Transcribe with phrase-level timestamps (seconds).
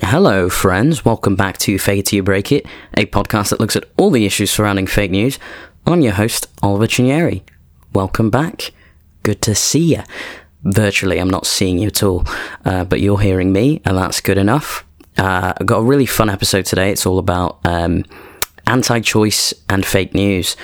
[0.00, 1.04] Hello, friends.
[1.04, 4.24] Welcome back to Fake It You Break It, a podcast that looks at all the
[4.24, 5.38] issues surrounding fake news.
[5.86, 7.42] I'm your host, Oliver Cinieri.
[7.92, 8.72] Welcome back.
[9.22, 10.02] Good to see you.
[10.62, 12.24] Virtually, I'm not seeing you at all,
[12.64, 14.86] uh, but you're hearing me, and that's good enough.
[15.18, 16.90] Uh, I've got a really fun episode today.
[16.90, 18.04] It's all about um,
[18.66, 20.56] anti choice and fake news.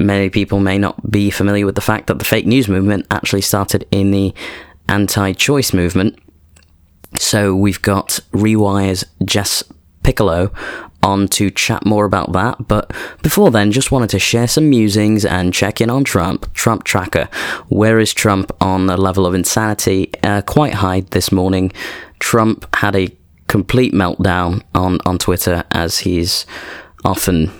[0.00, 3.42] Many people may not be familiar with the fact that the fake news movement actually
[3.42, 4.34] started in the
[4.88, 6.18] anti choice movement
[7.18, 9.62] so we've got Rewire's Jess
[10.02, 10.52] Pieklo
[11.02, 12.66] on to chat more about that.
[12.66, 16.52] But before then, just wanted to share some musings and check in on Trump.
[16.54, 17.28] Trump Tracker.
[17.68, 20.10] Where is Trump on the level of insanity?
[20.22, 21.72] Uh, quite high this morning.
[22.18, 23.14] Trump had a
[23.48, 26.46] complete meltdown on, on Twitter as he's
[27.04, 27.50] often,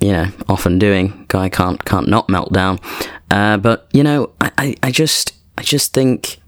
[0.00, 1.24] you know, often doing.
[1.28, 2.78] Guy can't can't not melt down.
[3.30, 6.40] Uh, but you know, I, I, I just I just think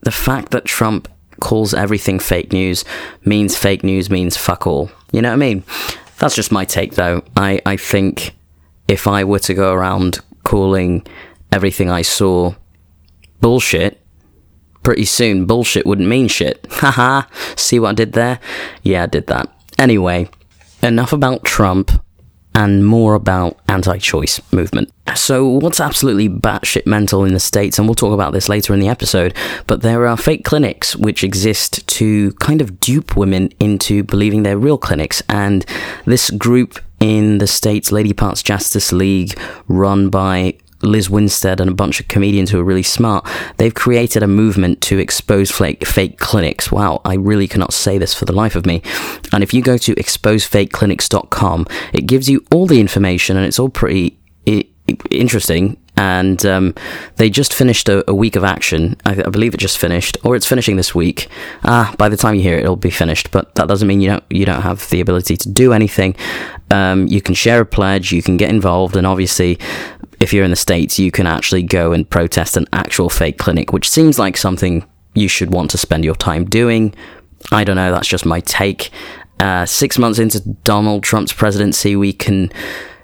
[0.00, 1.08] the fact that Trump
[1.40, 2.84] calls everything fake news
[3.24, 4.90] means fake news means fuck all.
[5.12, 5.64] You know what I mean?
[6.18, 7.22] That's just my take, though.
[7.36, 8.36] I, I think
[8.88, 11.06] if I were to go around calling
[11.50, 12.54] everything I saw
[13.40, 14.00] bullshit,
[14.82, 16.66] pretty soon bullshit wouldn't mean shit.
[16.70, 17.22] Haha,
[17.56, 18.38] see what I did there?
[18.82, 19.48] Yeah, I did that.
[19.78, 20.28] Anyway,
[20.82, 21.90] enough about Trump
[22.54, 24.90] and more about anti-choice movement.
[25.14, 28.80] So, what's absolutely batshit mental in the states, and we'll talk about this later in
[28.80, 29.34] the episode.
[29.66, 34.58] But there are fake clinics which exist to kind of dupe women into believing they're
[34.58, 35.64] real clinics, and
[36.04, 41.74] this group in the states, Lady Parts Justice League, run by Liz Winstead and a
[41.74, 46.18] bunch of comedians who are really smart, they've created a movement to expose fake, fake
[46.18, 46.72] clinics.
[46.72, 48.82] Wow, I really cannot say this for the life of me.
[49.32, 53.68] And if you go to exposefakeclinics.com, it gives you all the information and it's all
[53.68, 54.68] pretty I-
[55.10, 55.76] interesting.
[55.96, 56.74] And um,
[57.16, 58.96] they just finished a, a week of action.
[59.04, 61.28] I, I, believe it just finished, or it's finishing this week.
[61.62, 63.30] Ah, by the time you hear it, it'll be finished.
[63.30, 66.16] But that doesn't mean you don't you don't have the ability to do anything.
[66.70, 69.58] Um, you can share a pledge, you can get involved, and obviously,
[70.20, 73.72] if you're in the States, you can actually go and protest an actual fake clinic,
[73.72, 74.84] which seems like something
[75.14, 76.94] you should want to spend your time doing.
[77.50, 78.90] I don't know, that's just my take.
[79.40, 82.52] Uh, six months into Donald Trump's presidency, we can,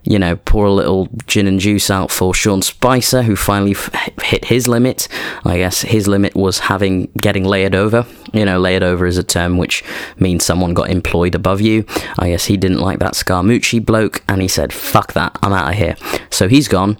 [0.04, 3.90] you know, pour a little gin and juice out for Sean Spicer, who finally f-
[4.22, 5.08] hit his limit.
[5.46, 8.04] I guess his limit was having getting layered over.
[8.34, 9.82] You know, layered over is a term which
[10.18, 11.86] means someone got employed above you.
[12.18, 15.70] I guess he didn't like that Scaramucci bloke, and he said, "Fuck that, I'm out
[15.70, 15.96] of here."
[16.30, 16.98] So he's gone.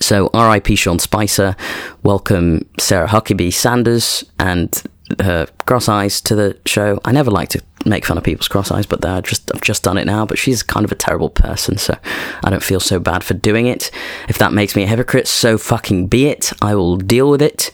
[0.00, 0.76] So R.I.P.
[0.76, 1.56] Sean Spicer.
[2.02, 4.82] Welcome Sarah Huckabee Sanders and
[5.20, 7.00] her cross eyes to the show.
[7.04, 9.82] I never like to make fun of people's cross eyes, but I just I've just
[9.82, 10.26] done it now.
[10.26, 11.96] But she's kind of a terrible person, so
[12.44, 13.90] I don't feel so bad for doing it.
[14.28, 16.52] If that makes me a hypocrite, so fucking be it.
[16.60, 17.70] I will deal with it.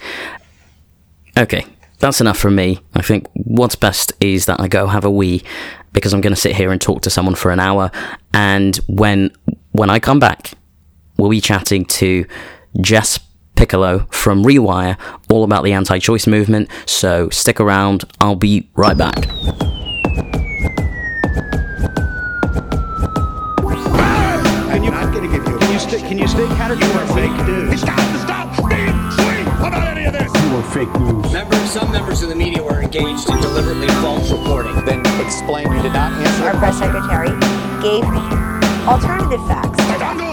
[1.37, 1.65] Okay,
[1.99, 2.81] that's enough from me.
[2.95, 5.43] I think what's best is that I go have a wee
[5.93, 7.91] because I'm going to sit here and talk to someone for an hour,
[8.35, 9.31] and when
[9.73, 10.53] when I come back,
[11.17, 12.27] we'll be chatting to
[12.81, 13.19] Jess
[13.57, 14.99] Pieklo from Rewire,
[15.31, 16.69] all about the anti choice movement.
[16.87, 19.29] So stick around, I'll be right back.
[24.73, 25.59] And you're not going to give you.
[25.59, 25.99] Can you stay?
[26.01, 26.75] Can you stay counter?
[26.75, 27.81] You are fake news.
[27.81, 28.01] Stop!
[28.21, 28.55] Stop!
[28.55, 29.13] Steve!
[29.13, 29.47] Swing!
[29.59, 30.33] About any of this?
[30.43, 31.33] You are fake news.
[31.33, 34.75] Members, some members of the media were engaged in deliberately false reporting.
[34.85, 36.45] Then explain you did not answer.
[36.45, 37.29] Our press secretary
[37.83, 38.19] gave me
[38.89, 40.32] alternative facts.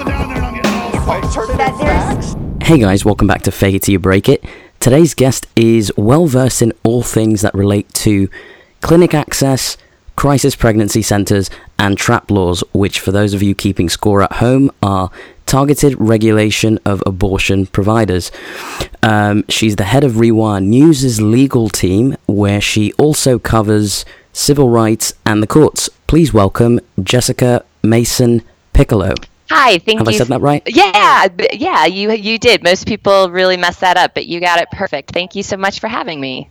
[2.62, 4.46] Hey guys, welcome back to Fake It Till You Break It.
[4.80, 8.30] Today's guest is well versed in all things that relate to
[8.82, 9.76] clinic access,
[10.16, 11.50] crisis pregnancy centres,
[11.80, 15.10] and trap laws, which, for those of you keeping score at home, are
[15.48, 18.32] targeted regulation of abortion providers.
[19.02, 25.16] Um, she's the head of Rewire News' legal team, where she also covers civil rights
[25.26, 25.90] and the courts.
[26.06, 28.44] Please welcome Jessica Mason
[28.76, 29.16] Pieklo.
[29.50, 30.14] Hi, thank Have you.
[30.14, 30.62] I said that right?
[30.68, 32.64] Yeah, yeah, you you did.
[32.64, 35.12] Most people really mess that up, but you got it perfect.
[35.12, 36.50] Thank you so much for having me.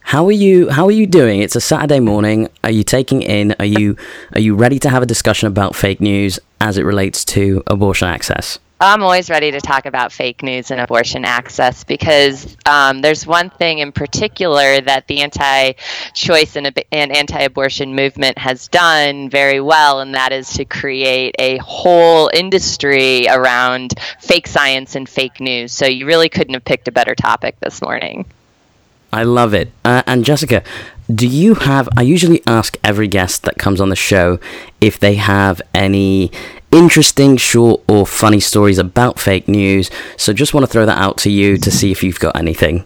[0.00, 0.70] How are you?
[0.70, 1.40] How are you doing?
[1.40, 2.48] It's a Saturday morning.
[2.64, 3.54] Are you taking in?
[3.58, 3.96] Are you
[4.34, 8.08] are you ready to have a discussion about fake news as it relates to abortion
[8.08, 8.60] access?
[8.78, 13.48] I'm always ready to talk about fake news and abortion access because um, there's one
[13.48, 20.00] thing in particular that the anti-choice and, ab- and anti-abortion movement has done very well,
[20.00, 25.72] and that is to create a whole industry around fake science and fake news.
[25.72, 28.26] So you really couldn't have picked a better topic this morning.
[29.10, 29.72] I love it.
[29.86, 30.62] Uh, and Jessica,
[31.14, 31.88] do you have?
[31.96, 34.38] I usually ask every guest that comes on the show
[34.80, 36.30] if they have any
[36.70, 39.90] interesting, short, or funny stories about fake news.
[40.16, 42.84] So just want to throw that out to you to see if you've got anything.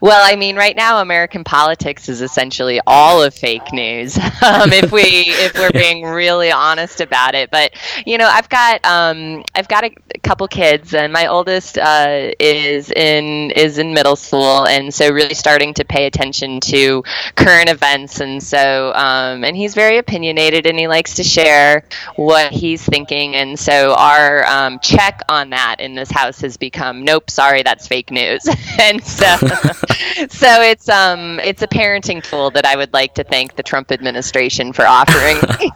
[0.00, 4.18] Well, I mean, right now, American politics is essentially all of fake news.
[4.42, 7.72] Um, if we if we're being really honest about it, but
[8.06, 9.90] you know, I've got um, I've got a,
[10.22, 15.34] couple kids, and my oldest uh, is in is in middle school, and so really
[15.34, 17.02] starting to pay attention to
[17.36, 21.84] current events, and so um, and he's very opinionated, and he likes to share
[22.16, 27.04] what he's thinking, and so our um, check on that in this house has become,
[27.04, 28.46] nope, sorry, that's fake news,
[28.80, 29.36] and so.
[30.28, 33.90] So it's um it's a parenting tool that I would like to thank the Trump
[33.90, 35.36] administration for offering.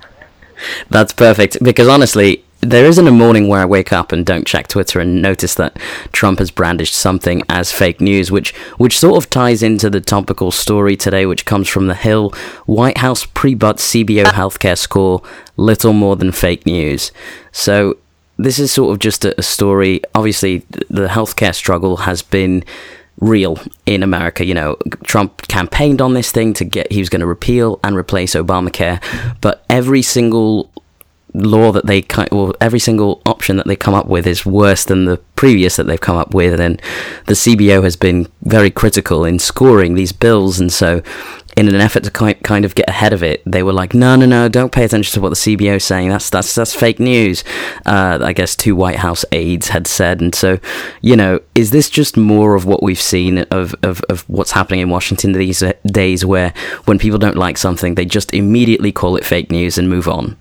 [0.90, 4.68] That's perfect because honestly, there isn't a morning where I wake up and don't check
[4.68, 5.76] Twitter and notice that
[6.12, 10.50] Trump has brandished something as fake news, which which sort of ties into the topical
[10.50, 12.30] story today, which comes from the Hill.
[12.66, 15.22] White House pre-butt CBO healthcare score
[15.56, 17.12] little more than fake news.
[17.52, 17.98] So
[18.38, 20.00] this is sort of just a, a story.
[20.14, 20.58] Obviously,
[20.88, 22.64] the healthcare struggle has been
[23.20, 24.44] real in America.
[24.44, 27.96] You know, Trump campaigned on this thing to get he was going to repeal and
[27.96, 29.02] replace Obamacare,
[29.40, 30.70] but every single
[31.34, 35.04] law that they or every single option that they come up with is worse than
[35.04, 36.80] the previous that they've come up with and
[37.26, 41.02] the CBO has been very critical in scoring these bills and so
[41.56, 44.26] in an effort to kind of get ahead of it, they were like, "No, no,
[44.26, 44.48] no!
[44.48, 46.08] Don't pay attention to what the CBO is saying.
[46.08, 47.44] That's that's that's fake news."
[47.86, 50.58] Uh, I guess two White House aides had said, and so
[51.00, 54.80] you know, is this just more of what we've seen of of, of what's happening
[54.80, 56.52] in Washington these days, where
[56.84, 60.36] when people don't like something, they just immediately call it fake news and move on?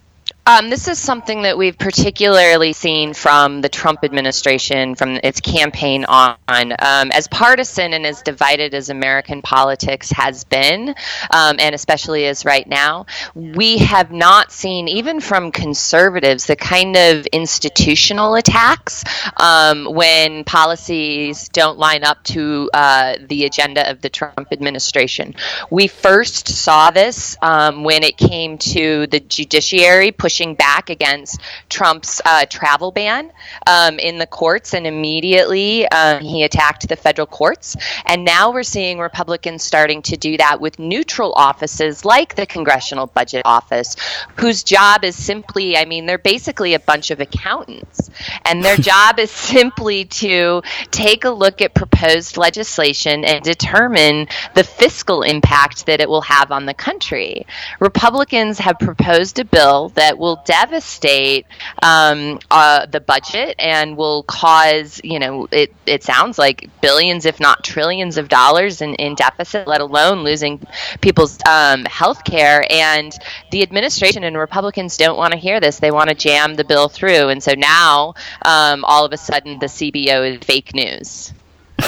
[0.45, 6.03] Um, this is something that we've particularly seen from the Trump administration, from its campaign
[6.03, 6.35] on.
[6.49, 10.89] Um, as partisan and as divided as American politics has been,
[11.31, 16.97] um, and especially as right now, we have not seen, even from conservatives, the kind
[16.97, 19.05] of institutional attacks
[19.37, 25.35] um, when policies don't line up to uh, the agenda of the Trump administration.
[25.71, 31.39] We first saw this um, when it came to the judiciary pushing pushing back against
[31.69, 33.31] Trump's uh, travel ban
[33.67, 37.75] um, in the courts, and immediately um, he attacked the federal courts.
[38.07, 43.05] And now we're seeing Republicans starting to do that with neutral offices like the Congressional
[43.05, 43.95] Budget Office,
[44.39, 48.09] whose job is simply, I mean, they're basically a bunch of accountants,
[48.43, 54.63] and their job is simply to take a look at proposed legislation and determine the
[54.63, 57.45] fiscal impact that it will have on the country.
[57.79, 61.45] Republicans have proposed a bill that will devastate
[61.81, 67.41] um, uh, the budget and will cause, you know, it, it sounds like billions, if
[67.41, 70.65] not trillions of dollars in, in deficit, let alone losing
[71.01, 72.65] people's um, health care.
[72.69, 73.13] And
[73.51, 75.79] the administration and Republicans don't want to hear this.
[75.79, 77.27] They want to jam the bill through.
[77.27, 78.13] And so now,
[78.45, 81.33] um, all of a sudden, the CBO is fake news.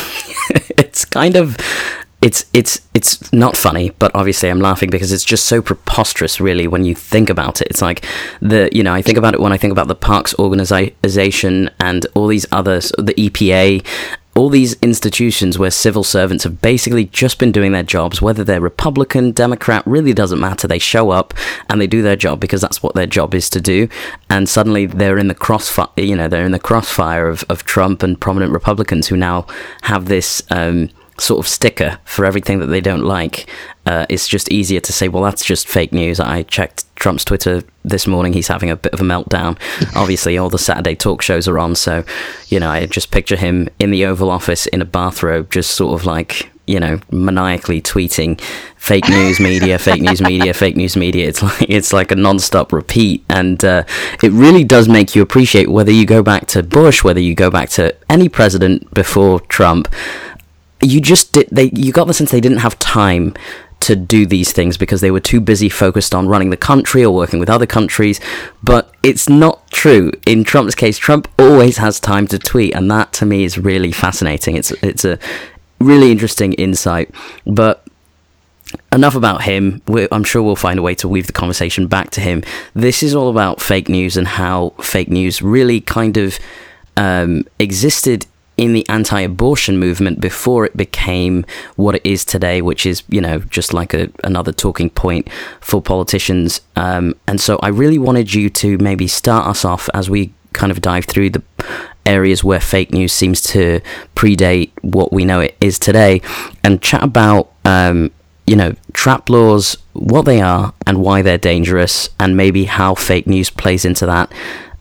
[0.77, 1.55] it's kind of
[2.21, 6.67] it's it's it's not funny, but obviously I'm laughing because it's just so preposterous, really,
[6.67, 7.67] when you think about it.
[7.69, 8.05] It's like
[8.41, 12.05] the you know I think about it when I think about the parks organization and
[12.15, 13.85] all these others, the EPA.
[14.37, 18.59] All these institutions where civil servants have basically just been doing their jobs, whether they're
[18.59, 20.67] Republican, Democrat, really doesn't matter.
[20.67, 21.33] They show up
[21.69, 23.87] and they do their job because that's what their job is to do.
[24.29, 28.03] And suddenly they're in the crossfire, you know, they're in the crossfire of, of Trump
[28.03, 29.47] and prominent Republicans who now
[29.83, 33.49] have this, um, sort of sticker for everything that they don't like.
[33.85, 36.19] Uh, it's just easier to say, well, that's just fake news.
[36.19, 38.33] I checked Trump's Twitter this morning.
[38.33, 39.57] He's having a bit of a meltdown.
[39.95, 41.75] Obviously, all the Saturday talk shows are on.
[41.75, 42.03] So,
[42.47, 45.99] you know, I just picture him in the Oval Office in a bathrobe, just sort
[45.99, 48.41] of like, you know, maniacally tweeting
[48.75, 51.27] fake news media, fake news media, fake news media.
[51.27, 53.83] It's like it's like a non-stop repeat, and uh,
[54.23, 57.51] it really does make you appreciate whether you go back to Bush, whether you go
[57.51, 59.87] back to any president before Trump
[60.85, 63.33] you just did they you got the sense they didn't have time
[63.85, 67.13] to do these things because they were too busy focused on running the country or
[67.13, 68.19] working with other countries.
[68.63, 70.11] But it's not true.
[70.25, 73.91] In Trump's case, Trump always has time to tweet, and that to me is really
[73.91, 74.55] fascinating.
[74.55, 75.19] It's it's a
[75.79, 77.11] really interesting insight.
[77.45, 77.85] But
[78.91, 79.81] enough about him.
[79.87, 82.43] We're, I'm sure we'll find a way to weave the conversation back to him.
[82.73, 86.39] This is all about fake news and how fake news really kind of
[86.97, 88.25] um, existed
[88.57, 91.45] in the anti-abortion movement before it became
[91.75, 95.27] what it is today, which is you know just like a, another talking point
[95.59, 96.61] for politicians.
[96.75, 100.71] Um, and so I really wanted you to maybe start us off as we kind
[100.71, 101.43] of dive through the
[102.05, 103.81] areas where fake news seems to
[104.15, 106.21] predate what we know it is today,
[106.63, 107.51] and chat about.
[107.65, 108.11] Um,
[108.47, 113.25] you know, trap laws, what they are and why they're dangerous, and maybe how fake
[113.25, 114.31] news plays into that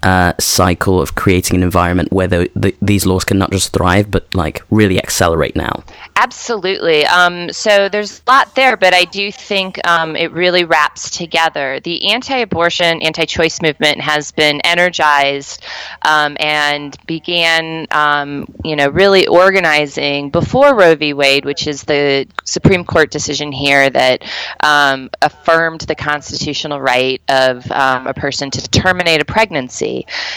[0.04, 4.10] uh, cycle of creating an environment where the, the, these laws can not just thrive,
[4.10, 5.82] but like really accelerate now?
[6.16, 7.06] Absolutely.
[7.06, 11.80] Um, so there's a lot there, but I do think um, it really wraps together.
[11.80, 15.64] The anti-abortion, anti-choice movement has been energized
[16.02, 21.14] um, and began, um, you know, really organizing before Roe v.
[21.14, 24.22] Wade, which is the Supreme Court decision here that
[24.60, 29.93] um, affirmed the constitutional right of um, a person to terminate a pregnancy.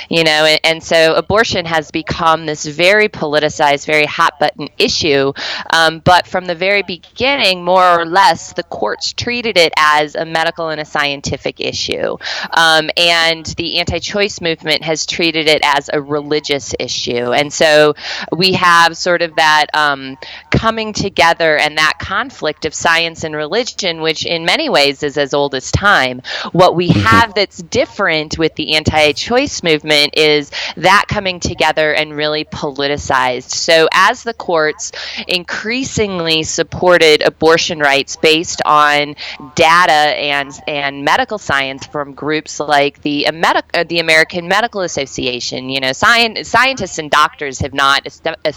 [0.10, 5.34] You know, and, and so abortion has become this very politicized, very hot button issue.
[5.74, 10.26] Um, but from the very beginning, more or less, the courts treated it as a
[10.26, 12.18] medical and a scientific issue.
[12.52, 17.32] Um, and the anti choice movement has treated it as a religious issue.
[17.34, 17.96] And so
[18.36, 20.18] we have sort of that um,
[20.52, 25.34] coming together and that conflict of science and religion, which in many ways is as
[25.34, 26.22] old as time.
[26.52, 27.00] What we mm-hmm.
[27.02, 33.50] have that's different with the anti choice movement is that coming together and really politicized.
[33.51, 34.92] So as the courts
[35.27, 39.16] increasingly supported abortion rights based on
[39.56, 45.70] data and and medical science from groups like the uh, the American Medical Association.
[45.70, 48.08] You know, scientists and doctors have not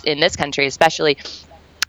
[0.04, 1.18] in this country, especially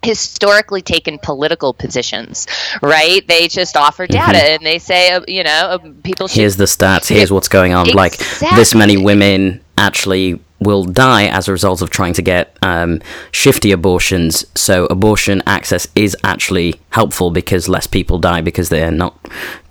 [0.04, 2.48] historically taken political positions,
[2.82, 3.26] right?
[3.28, 4.56] They just offer data mm-hmm.
[4.56, 6.40] and they say, uh, you know, uh, people should.
[6.40, 7.08] Here's the stats.
[7.08, 7.88] Here's what's going on.
[7.88, 7.98] Exactly.
[7.98, 13.02] Like this many women actually will die as a result of trying to get um,
[13.32, 14.46] shifty abortions.
[14.56, 19.18] So abortion access is actually helpful because less people die because they're not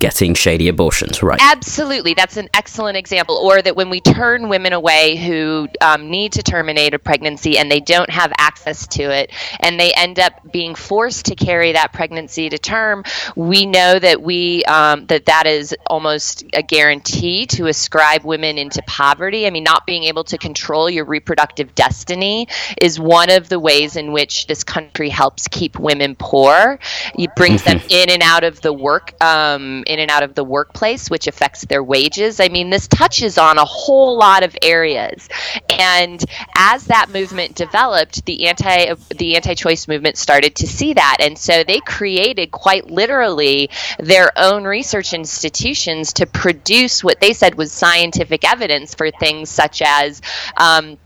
[0.01, 1.39] getting shady abortions, right?
[1.41, 3.37] Absolutely, that's an excellent example.
[3.37, 7.71] Or that when we turn women away who um, need to terminate a pregnancy and
[7.71, 9.31] they don't have access to it,
[9.61, 13.05] and they end up being forced to carry that pregnancy to term,
[13.37, 18.83] we know that we um, that that is almost a guarantee to ascribe women into
[18.89, 19.47] poverty.
[19.47, 22.47] I mean, not being able to control your reproductive destiny
[22.81, 26.79] is one of the ways in which this country helps keep women poor.
[27.19, 27.91] It brings them mm-hmm.
[27.91, 31.65] in and out of the work, um, in and out of the workplace, which affects
[31.65, 32.39] their wages.
[32.39, 35.29] I mean, this touches on a whole lot of areas.
[35.69, 36.25] And
[36.57, 41.65] as that movement developed, the anti the anti-choice movement started to see that, and so
[41.65, 48.49] they created quite literally their own research institutions to produce what they said was scientific
[48.49, 50.21] evidence for things such as.
[50.57, 50.99] Um,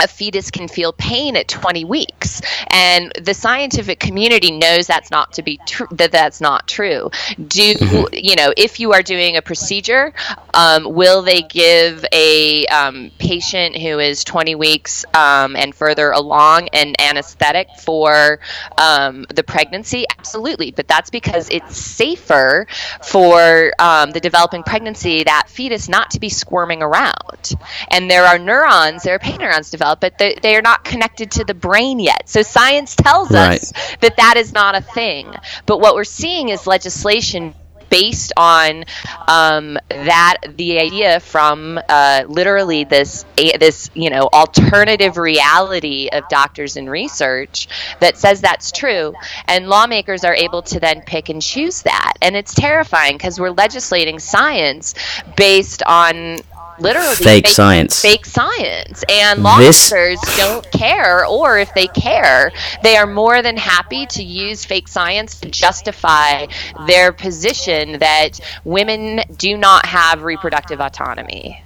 [0.00, 2.40] a fetus can feel pain at 20 weeks.
[2.68, 7.10] And the scientific community knows that's not to be true that that's not true.
[7.36, 8.06] Do mm-hmm.
[8.12, 10.12] you know if you are doing a procedure
[10.54, 16.68] um, will they give a um, patient who is 20 weeks um, and further along
[16.68, 18.40] an anesthetic for
[18.78, 20.04] um, the pregnancy?
[20.18, 20.70] Absolutely.
[20.70, 22.66] But that's because it's safer
[23.02, 27.54] for um, the developing pregnancy that fetus not to be squirming around.
[27.88, 31.30] And there are neurons there are pain neurons develop, but they, they are not connected
[31.32, 32.28] to the brain yet.
[32.28, 33.60] So science tells right.
[33.60, 35.34] us that that is not a thing.
[35.66, 37.54] But what we're seeing is legislation
[37.90, 38.84] based on
[39.28, 46.78] um, that the idea from uh, literally this this you know alternative reality of doctors
[46.78, 47.68] and research
[48.00, 49.12] that says that's true
[49.46, 53.50] and lawmakers are able to then pick and choose that and it's terrifying because we're
[53.50, 54.94] legislating science
[55.36, 56.38] based on
[56.78, 58.00] literally fake, fake, science.
[58.00, 59.04] Fake science.
[59.08, 60.36] And lawmakers this...
[60.36, 62.52] don't care, or if they care,
[62.82, 66.46] they are more than happy to use fake science to justify
[66.86, 71.62] their position that women do not have reproductive autonomy.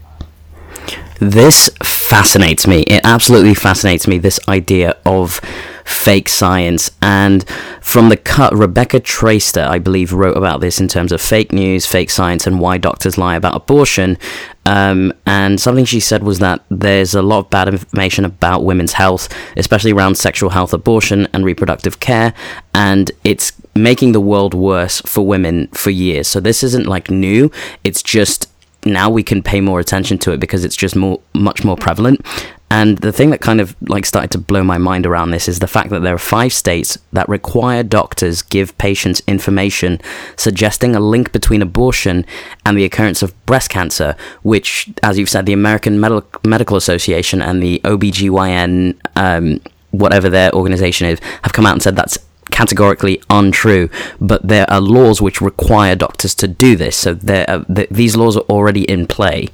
[1.19, 2.83] This fascinates me.
[2.83, 5.41] It absolutely fascinates me, this idea of
[5.87, 6.91] fake science.
[7.01, 7.49] And
[7.81, 11.87] from the cut, Rebecca Traister, I believe, wrote about this in terms of fake news,
[11.87, 14.19] fake science, and why doctors lie about abortion.
[14.67, 18.95] Um, and something she said was that there's a lot of bad information about women's
[18.95, 22.35] health, especially around sexual health, abortion, and reproductive care.
[22.75, 26.27] And it's making the world worse for women for years.
[26.27, 27.51] So this isn't like new,
[27.85, 28.51] it's just
[28.85, 32.25] now we can pay more attention to it because it's just more much more prevalent
[32.69, 35.61] and the thing that kind of like started to blow my mind around this is
[35.61, 40.01] the fact that there are five states that require doctors give patients information
[40.37, 42.27] suggesting a link between abortion
[42.65, 47.41] and the occurrence of breast cancer, which, as you've said, the American Medi- Medical Association
[47.41, 49.61] and the OBGYN, um,
[49.93, 52.19] whatever their organization is, have come out and said that's
[52.51, 53.89] categorically untrue,
[54.21, 56.97] but there are laws which require doctors to do this.
[56.97, 59.49] So are, th- these laws are already in play.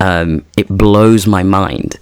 [0.00, 1.98] Um, it blows my mind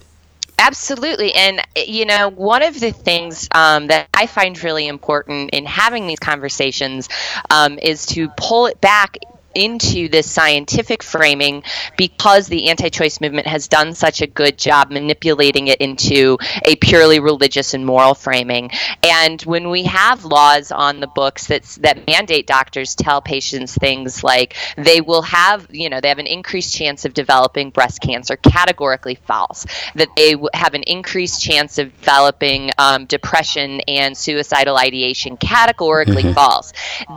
[0.57, 1.33] Absolutely.
[1.33, 6.07] And, you know, one of the things um, that I find really important in having
[6.07, 7.09] these conversations
[7.49, 9.17] um, is to pull it back
[9.55, 11.63] into this scientific framing
[11.97, 17.19] because the anti-choice movement has done such a good job manipulating it into a purely
[17.19, 18.69] religious and moral framing.
[19.03, 24.23] And when we have laws on the books that that mandate doctors tell patients things
[24.23, 28.35] like they will have, you know, they have an increased chance of developing breast cancer,
[28.35, 29.65] categorically false.
[29.95, 36.73] That they have an increased chance of developing um, depression and suicidal ideation, categorically false.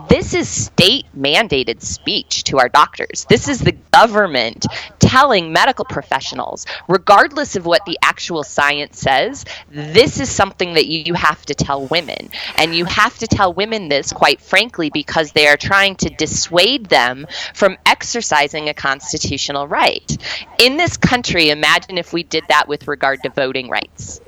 [0.07, 3.25] This is state mandated speech to our doctors.
[3.29, 4.65] This is the government
[4.99, 11.13] telling medical professionals, regardless of what the actual science says, this is something that you
[11.13, 12.29] have to tell women.
[12.57, 16.87] And you have to tell women this, quite frankly, because they are trying to dissuade
[16.87, 20.17] them from exercising a constitutional right.
[20.59, 24.21] In this country, imagine if we did that with regard to voting rights.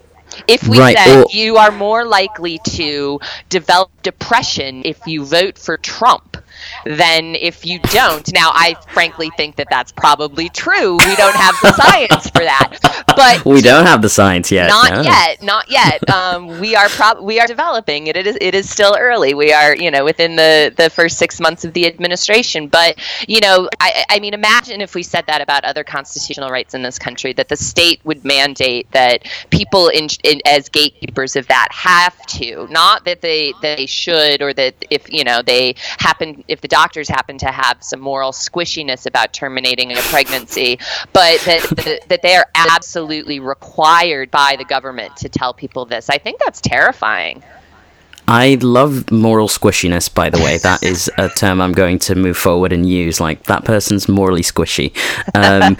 [0.47, 5.77] If we Right, said you are more likely to develop depression if you vote for
[5.77, 6.37] Trump
[6.85, 8.31] than if you don't.
[8.33, 10.97] Now, I frankly think that that's probably true.
[10.97, 12.77] We don't have the science for that,
[13.15, 14.67] but We don't have the science yet.
[14.69, 15.01] not no.
[15.01, 16.09] yet, not yet.
[16.09, 18.17] Um, we are prob- we are developing it.
[18.17, 19.33] It is it is still early.
[19.33, 22.67] We are you know within the the first six months of the administration.
[22.67, 26.73] But you know, I, I mean, imagine if we said that about other constitutional rights
[26.73, 31.47] in this country, that the state would mandate that people in, in as gatekeepers of
[31.47, 35.75] that have to, not that they that they should, or that if you know they
[35.99, 40.79] happen if the doctors happen to have some moral squishiness about terminating a pregnancy,
[41.13, 46.09] but that that, they are absolutely required by the government to tell people this.
[46.09, 47.43] I think that's terrifying.
[48.27, 50.57] I love moral squishiness, by the way.
[50.59, 53.19] That is a term I'm going to move forward and use.
[53.19, 54.95] Like, that person's morally squishy.
[55.35, 55.75] Um,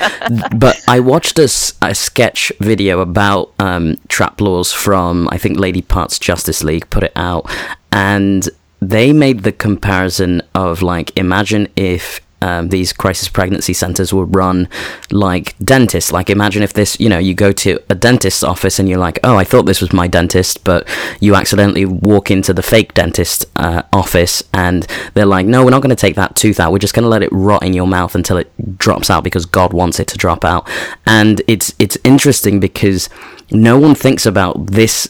[0.58, 1.44] but I watched a,
[1.82, 7.04] a sketch video about um, trap laws from, I think, Lady Parts Justice League put
[7.04, 7.50] it out.
[7.94, 8.50] And
[8.82, 14.68] they made the comparison of, like, imagine if um, these crisis pregnancy centers were run
[15.12, 16.12] like dentists.
[16.12, 19.20] Like, imagine if this, you know, you go to a dentist's office and you're like,
[19.24, 20.88] oh, I thought this was my dentist, but
[21.20, 25.84] you accidentally walk into the fake dentist uh, office and they're like, no, we're not
[25.84, 26.72] going to take that tooth out.
[26.72, 29.46] We're just going to let it rot in your mouth until it drops out because
[29.46, 30.68] God wants it to drop out.
[31.06, 33.08] And it's it's interesting because
[33.52, 35.10] no one thinks about this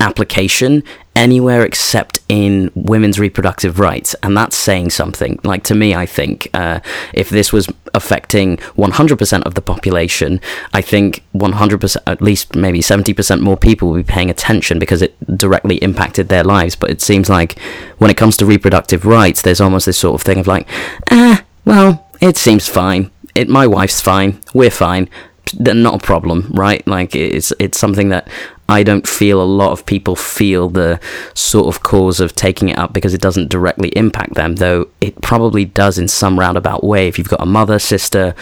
[0.00, 0.82] application
[1.14, 5.38] anywhere except in women's reproductive rights and that's saying something.
[5.44, 6.80] Like to me i think uh,
[7.12, 10.40] if this was affecting 100% of the population
[10.72, 15.14] i think 100% at least maybe 70% more people would be paying attention because it
[15.36, 16.76] directly impacted their lives.
[16.76, 17.58] But it seems like
[17.98, 20.68] when it comes to reproductive rights there's almost this sort of thing of like
[21.10, 23.10] eh well it seems fine.
[23.34, 24.40] It my wife's fine.
[24.54, 25.08] We're fine
[25.54, 26.86] they're not a problem, right?
[26.86, 28.28] Like it's it's something that
[28.68, 31.00] I don't feel a lot of people feel the
[31.34, 35.20] sort of cause of taking it up because it doesn't directly impact them, though it
[35.20, 37.08] probably does in some roundabout way.
[37.08, 38.34] If you've got a mother, sister,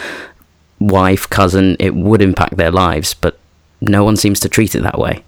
[0.79, 3.37] wife, cousin, it would impact their lives, but
[3.81, 5.23] no one seems to treat it that way.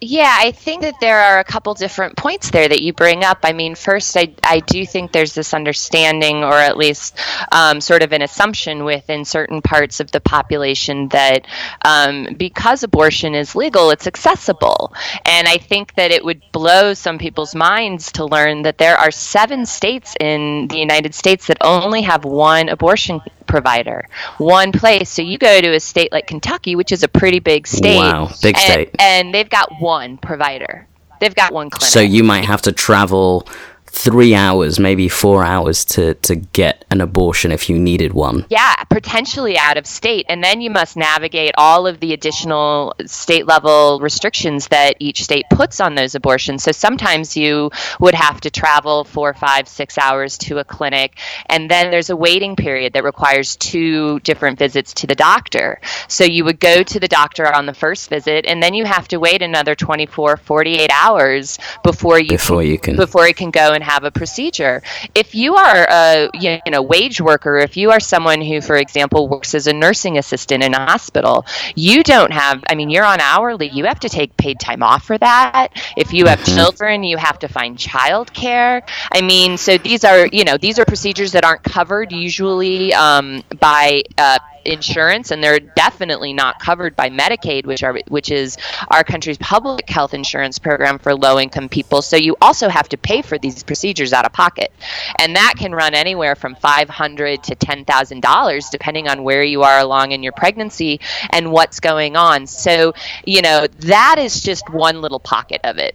[0.00, 3.38] Yeah, I think that there are a couple different points there that you bring up.
[3.42, 7.18] I mean, first, I, I do think there's this understanding, or at least
[7.52, 11.46] um, sort of an assumption within certain parts of the population that
[11.84, 14.92] um, because abortion is legal, it's accessible.
[15.24, 19.10] And I think that it would blow some people's minds to learn that there are
[19.10, 24.06] seven states in the United States that only have one abortion provider,
[24.38, 25.10] one place.
[25.10, 27.96] So you go to a state like Kentucky, which is a pretty big state.
[27.96, 28.90] Wow, big and- state.
[28.98, 30.86] and they've got one provider.
[31.20, 31.90] They've got one clinic.
[31.90, 33.48] So you might have to travel
[33.90, 38.46] three hours, maybe four hours to, to get an abortion if you needed one.
[38.48, 43.46] yeah, potentially out of state, and then you must navigate all of the additional state
[43.46, 46.62] level restrictions that each state puts on those abortions.
[46.62, 47.70] So sometimes you
[48.00, 52.16] would have to travel four, five, six hours to a clinic, and then there's a
[52.16, 55.80] waiting period that requires two different visits to the doctor.
[56.08, 59.08] So you would go to the doctor on the first visit, and then you have
[59.08, 63.72] to wait another 24, 48 hours before you Before you can- before you can go
[63.72, 64.82] and have a procedure.
[65.14, 69.28] If you are a you know wage worker, if you are someone who, for example,
[69.28, 72.62] works as a nursing assistant in a hospital, you don't have.
[72.68, 73.68] I mean, you're on hourly.
[73.68, 75.68] You have to take paid time off for that.
[75.96, 78.82] If you have children, you have to find childcare.
[79.12, 83.42] I mean, so these are you know these are procedures that aren't covered usually um,
[83.58, 84.02] by.
[84.16, 88.56] Uh, insurance and they're definitely not covered by Medicaid which are which is
[88.88, 92.02] our country's public health insurance program for low income people.
[92.02, 94.72] So you also have to pay for these procedures out of pocket.
[95.18, 100.12] And that can run anywhere from 500 to $10,000 depending on where you are along
[100.12, 101.00] in your pregnancy
[101.30, 102.46] and what's going on.
[102.46, 105.94] So you know that is just one little pocket of it.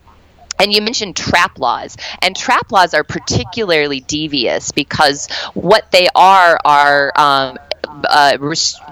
[0.59, 6.59] And you mentioned trap laws, and trap laws are particularly devious because what they are
[6.63, 7.57] are um,
[7.87, 8.37] uh,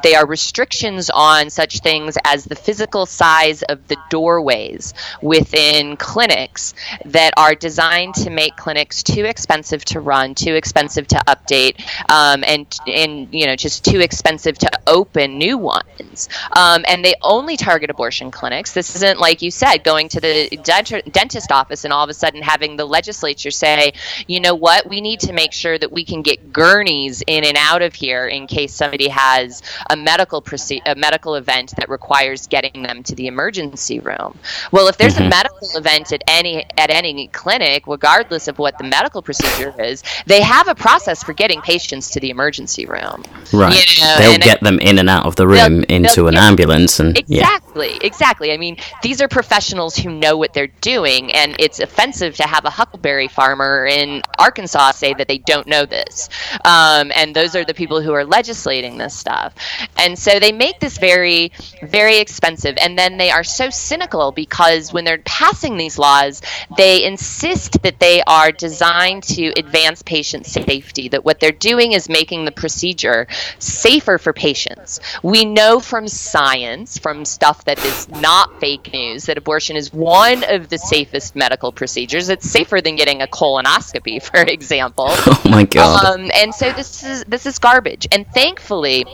[0.04, 6.74] they are restrictions on such things as the physical size of the doorways within clinics
[7.06, 12.44] that are designed to make clinics too expensive to run, too expensive to update, um,
[12.46, 16.30] and and you know just too expensive to open new ones.
[16.56, 18.74] Um, and they only target abortion clinics.
[18.74, 22.14] This isn't like you said going to the dent- dentist office and all of a
[22.14, 23.94] sudden having the legislature say,
[24.28, 27.58] you know what, we need to make sure that we can get gurneys in and
[27.58, 32.48] out of here in case somebody has a medical proce- a medical event that requires
[32.48, 34.32] getting them to the emergency room.
[34.72, 38.84] Well, if there's a medical event at any at any clinic, regardless of what the
[38.98, 43.24] medical procedure is, they have a process for getting patients to the emergency room.
[43.54, 43.78] Right.
[43.98, 46.38] You know, They'll get them in and out of the room They'll- into they'll an
[46.50, 47.42] ambulance and yeah.
[47.42, 48.52] Exactly, exactly.
[48.52, 52.66] I mean, these are professionals who know what they're doing, and it's offensive to have
[52.66, 56.30] a huckleberry farmer in Arkansas say that they don't know this.
[56.66, 59.54] Um, and those are the people who are legislating this stuff.
[59.98, 62.78] And so they make this very, very expensive.
[62.78, 66.42] And then they are so cynical because when they're passing these laws,
[66.78, 72.08] they insist that they are designed to advance patient safety, that what they're doing is
[72.08, 73.28] making the procedure
[73.60, 75.00] safer for patients.
[75.24, 80.44] We know from science, from stuff that is not fake news, that abortion is one
[80.48, 82.30] of the safest medical procedures.
[82.30, 85.08] It's safer than getting a colonoscopy, for example.
[85.10, 86.06] Oh my god.
[86.06, 88.08] Um, and so this is this is garbage.
[88.12, 88.28] And
[88.62, 89.06] thankfully,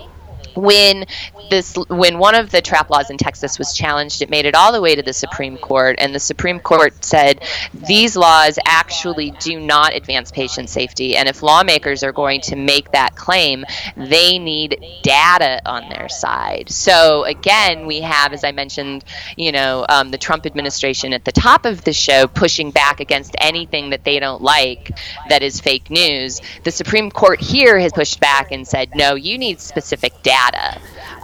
[0.57, 1.05] when
[1.49, 4.71] this when one of the trap laws in Texas was challenged, it made it all
[4.71, 7.43] the way to the Supreme Court, and the Supreme Court said
[7.73, 12.91] these laws actually do not advance patient safety, and if lawmakers are going to make
[12.91, 13.63] that claim,
[13.95, 16.69] they need data on their side.
[16.69, 19.03] So again, we have, as I mentioned,
[19.35, 23.35] you know, um, the Trump administration at the top of the show pushing back against
[23.39, 24.91] anything that they don't like
[25.29, 26.41] that is fake news.
[26.63, 30.46] The Supreme Court here has pushed back and said, no, you need specific data.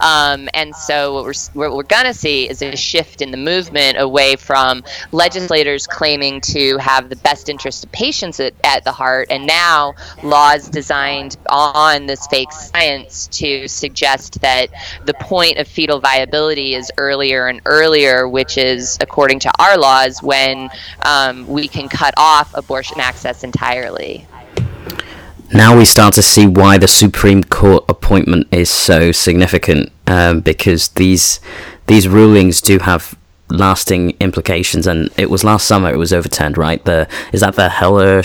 [0.00, 3.36] Um, and so what we're, what we're going to see is a shift in the
[3.36, 4.82] movement away from
[5.12, 9.94] legislators claiming to have the best interest of patients at, at the heart, and now
[10.22, 14.68] laws designed on this fake science to suggest that
[15.06, 20.22] the point of fetal viability is earlier and earlier, which is, according to our laws,
[20.22, 20.68] when
[21.02, 24.26] um, we can cut off abortion access entirely.
[25.52, 30.88] Now we start to see why the Supreme Court appointment is so significant um, because
[30.90, 31.40] these
[31.86, 33.16] these rulings do have
[33.50, 37.68] lasting implications and it was last summer it was overturned right the is that the
[37.68, 38.22] Heller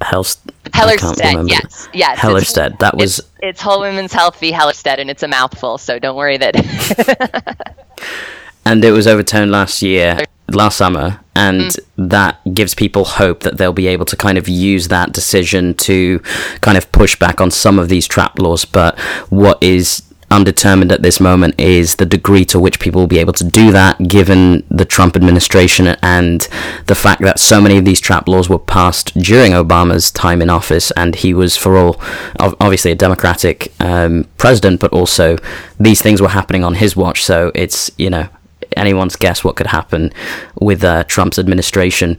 [0.00, 0.36] can't
[0.72, 2.18] Hellerstedt, yes, yes.
[2.18, 4.50] it's- Hellerstedt that was It's, it's Whole Women's Health v.
[4.52, 6.56] Hellerstedt, and it's a mouthful, so don't worry that.
[8.64, 10.24] and it was overturned last year
[10.54, 12.08] last summer and Mm-hmm.
[12.08, 16.18] that gives people hope that they'll be able to kind of use that decision to
[16.60, 18.64] kind of push back on some of these trap laws.
[18.64, 18.98] But
[19.30, 23.34] what is undetermined at this moment is the degree to which people will be able
[23.34, 26.48] to do that given the Trump administration and
[26.86, 30.48] the fact that so many of these trap laws were passed during Obama's time in
[30.50, 30.90] office.
[30.92, 32.00] And he was for all
[32.40, 35.36] obviously a democratic um, president but also
[35.78, 37.22] these things were happening on his watch.
[37.22, 38.28] So it's you know
[38.76, 40.12] anyone's guess what could happen
[40.60, 42.18] with uh, Trump's administration.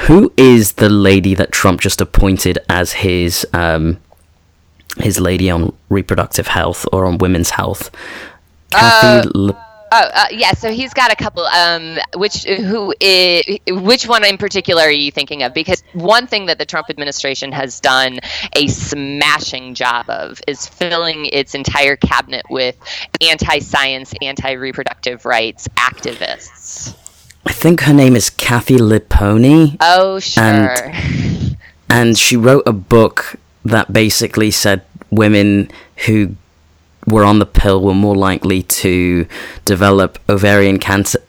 [0.00, 3.98] Who is the lady that Trump just appointed as his um,
[4.98, 7.90] his lady on reproductive health or on women's health?
[8.70, 9.28] Kathy.
[9.34, 10.52] Le- Oh, uh, yeah.
[10.52, 11.44] So he's got a couple.
[11.44, 12.94] Um, which who?
[13.68, 15.54] which one in particular are you thinking of?
[15.54, 18.18] Because one thing that the Trump administration has done
[18.54, 22.76] a smashing job of is filling its entire cabinet with
[23.20, 26.96] anti-science, anti-reproductive rights activists.
[27.46, 29.76] I think her name is Kathy Liponi.
[29.80, 30.42] Oh, sure.
[30.42, 31.56] And-
[31.90, 35.70] and she wrote a book that basically said women
[36.06, 36.34] who
[37.06, 39.26] were on the pill were more likely to
[39.64, 41.20] develop ovarian cancer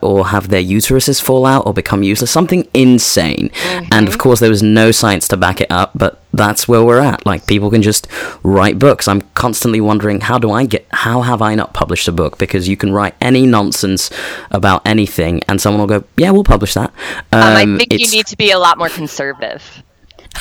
[0.00, 2.30] or have their uteruses fall out or become useless.
[2.30, 3.50] Something insane.
[3.92, 7.00] And of course there was no science to back it up but that's where we're
[7.00, 7.26] at.
[7.26, 8.06] Like people can just
[8.42, 9.08] write books.
[9.08, 12.38] I'm constantly wondering how do i get how have i not published a book?
[12.38, 14.10] Because you can write any nonsense
[14.50, 16.90] about anything and someone will go yeah we'll publish that.
[17.32, 19.82] Um, I Um, think you need to be a lot more conservative.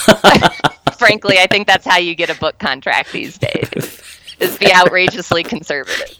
[0.97, 4.02] Frankly, I think that's how you get a book contract these days.
[4.39, 6.15] Is be outrageously conservative.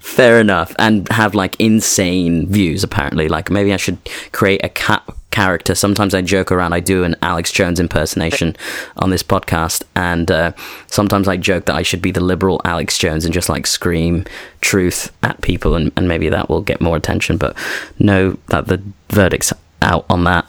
[0.00, 2.82] Fair enough, and have like insane views.
[2.82, 3.98] Apparently, like maybe I should
[4.32, 5.74] create a cat character.
[5.74, 6.72] Sometimes I joke around.
[6.72, 8.56] I do an Alex Jones impersonation
[8.96, 10.52] on this podcast, and uh,
[10.86, 14.24] sometimes I joke that I should be the liberal Alex Jones and just like scream
[14.62, 17.36] truth at people, and, and maybe that will get more attention.
[17.36, 17.56] But
[17.98, 20.46] know that the verdict's out on that.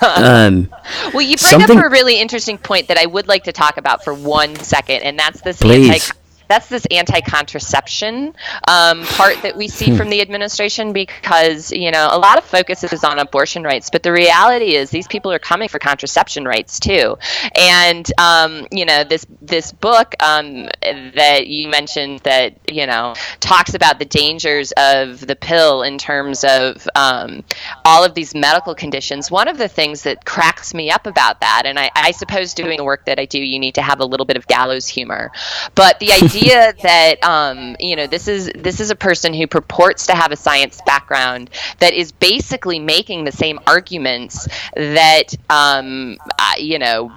[0.16, 0.68] um,
[1.12, 3.76] Well, you bring Something- up a really interesting point that I would like to talk
[3.76, 5.90] about for one second, and that's this Please.
[5.90, 6.18] anti.
[6.52, 8.34] That's this anti-contraception
[8.68, 12.84] um, part that we see from the administration because you know a lot of focus
[12.84, 16.78] is on abortion rights, but the reality is these people are coming for contraception rights
[16.78, 17.16] too.
[17.56, 23.72] And um, you know this this book um, that you mentioned that you know talks
[23.72, 27.44] about the dangers of the pill in terms of um,
[27.86, 29.30] all of these medical conditions.
[29.30, 32.76] One of the things that cracks me up about that, and I, I suppose doing
[32.76, 35.32] the work that I do, you need to have a little bit of gallows humor.
[35.74, 36.41] But the idea
[36.82, 40.36] that um, you know this is this is a person who purports to have a
[40.36, 47.12] science background that is basically making the same arguments that um, uh, you know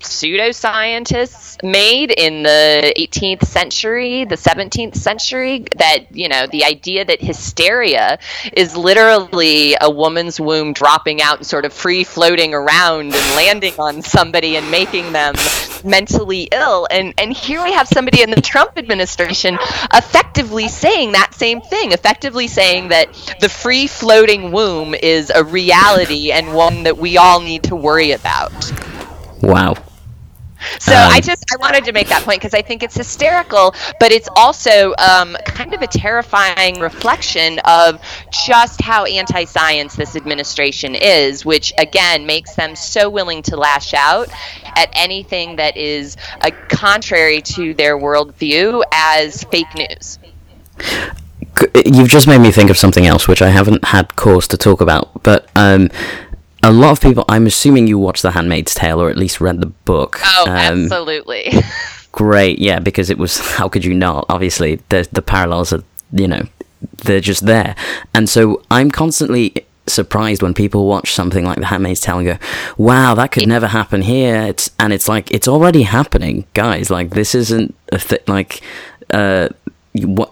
[0.00, 7.20] pseudoscientists made in the 18th century, the 17th century, that, you know, the idea that
[7.20, 8.18] hysteria
[8.52, 13.74] is literally a woman's womb dropping out and sort of free floating around and landing
[13.78, 15.34] on somebody and making them
[15.84, 16.86] mentally ill.
[16.90, 19.58] And, and here we have somebody in the Trump administration
[19.92, 26.32] effectively saying that same thing, effectively saying that the free floating womb is a reality
[26.32, 28.72] and one that we all need to worry about.
[29.42, 29.74] wow.
[30.78, 33.74] So Um, I just I wanted to make that point because I think it's hysterical,
[34.00, 38.00] but it's also um, kind of a terrifying reflection of
[38.46, 44.28] just how anti-science this administration is, which again makes them so willing to lash out
[44.76, 50.18] at anything that is uh, contrary to their worldview as fake news.
[51.84, 54.80] You've just made me think of something else, which I haven't had cause to talk
[54.80, 55.22] about.
[55.24, 55.90] But um,
[56.62, 59.60] a lot of people, I'm assuming you watched The Handmaid's Tale or at least read
[59.60, 60.18] the book.
[60.24, 61.52] Oh, Um, absolutely.
[62.10, 64.24] great yeah because it was how could you not?
[64.28, 66.42] Obviously the the parallels are you know
[67.04, 67.76] they're just there.
[68.14, 69.54] And so i'm constantly
[69.86, 72.36] surprised when people watch something like the handmaid's tale and go
[72.76, 74.42] wow that could never happen here.
[74.42, 76.46] It's and it's like it's already happening.
[76.54, 78.62] Guys like this isn't a th- like
[79.10, 79.48] uh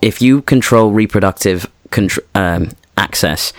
[0.03, 3.53] if you control reproductive contr- um, access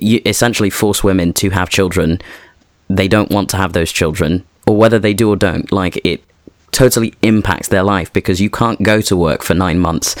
[0.00, 2.20] you essentially force women to have children
[2.88, 6.22] they don't want to have those children, or whether they do or don't, like it
[6.70, 10.14] totally impacts their life because you can't go to work for nine months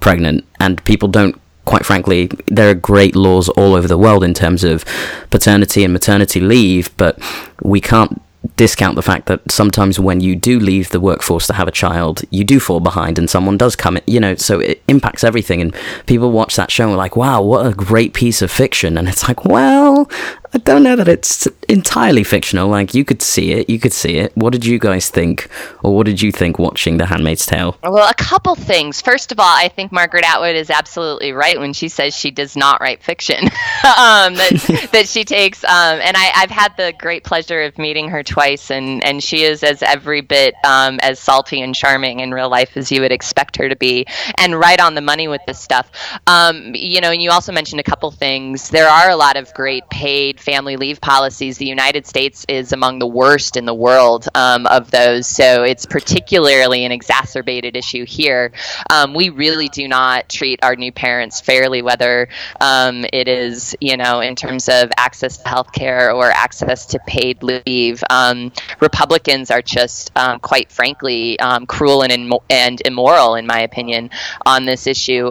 [0.00, 1.40] pregnant, and people don't.
[1.64, 4.84] Quite frankly, there are great laws all over the world in terms of
[5.30, 7.18] paternity and maternity leave, but
[7.62, 8.20] we can't
[8.56, 12.22] discount the fact that sometimes when you do leave the workforce to have a child,
[12.30, 15.60] you do fall behind and someone does come you know, so it impacts everything.
[15.60, 15.74] And
[16.06, 18.98] people watch that show and are like, wow, what a great piece of fiction.
[18.98, 20.10] And it's like, well,
[20.54, 22.68] I don't know that it's entirely fictional.
[22.68, 24.36] Like, you could see it, you could see it.
[24.36, 25.50] What did you guys think?
[25.82, 27.76] Or what did you think watching The Handmaid's Tale?
[27.82, 29.00] Well, a couple things.
[29.00, 32.56] First of all, I think Margaret Atwood is absolutely right when she says she does
[32.56, 33.44] not write fiction.
[33.44, 38.08] um, that, that she takes, um, and I, I've had the great pleasure of meeting
[38.10, 42.32] her twice, and, and she is as every bit um, as salty and charming in
[42.32, 44.06] real life as you would expect her to be,
[44.38, 45.90] and right on the money with this stuff.
[46.28, 48.70] Um, you know, and you also mentioned a couple things.
[48.70, 51.56] There are a lot of great paid family leave policies.
[51.56, 55.86] The United States is among the worst in the world um, of those, so it's
[55.86, 58.52] particularly an exacerbated issue here.
[58.90, 62.28] Um, we really do not treat our new parents fairly, whether
[62.60, 66.98] um, it is, you know, in terms of access to health care or access to
[67.06, 68.04] paid leave.
[68.10, 74.10] Um, Republicans are just, um, quite frankly, um, cruel and, and immoral, in my opinion,
[74.44, 75.30] on this issue.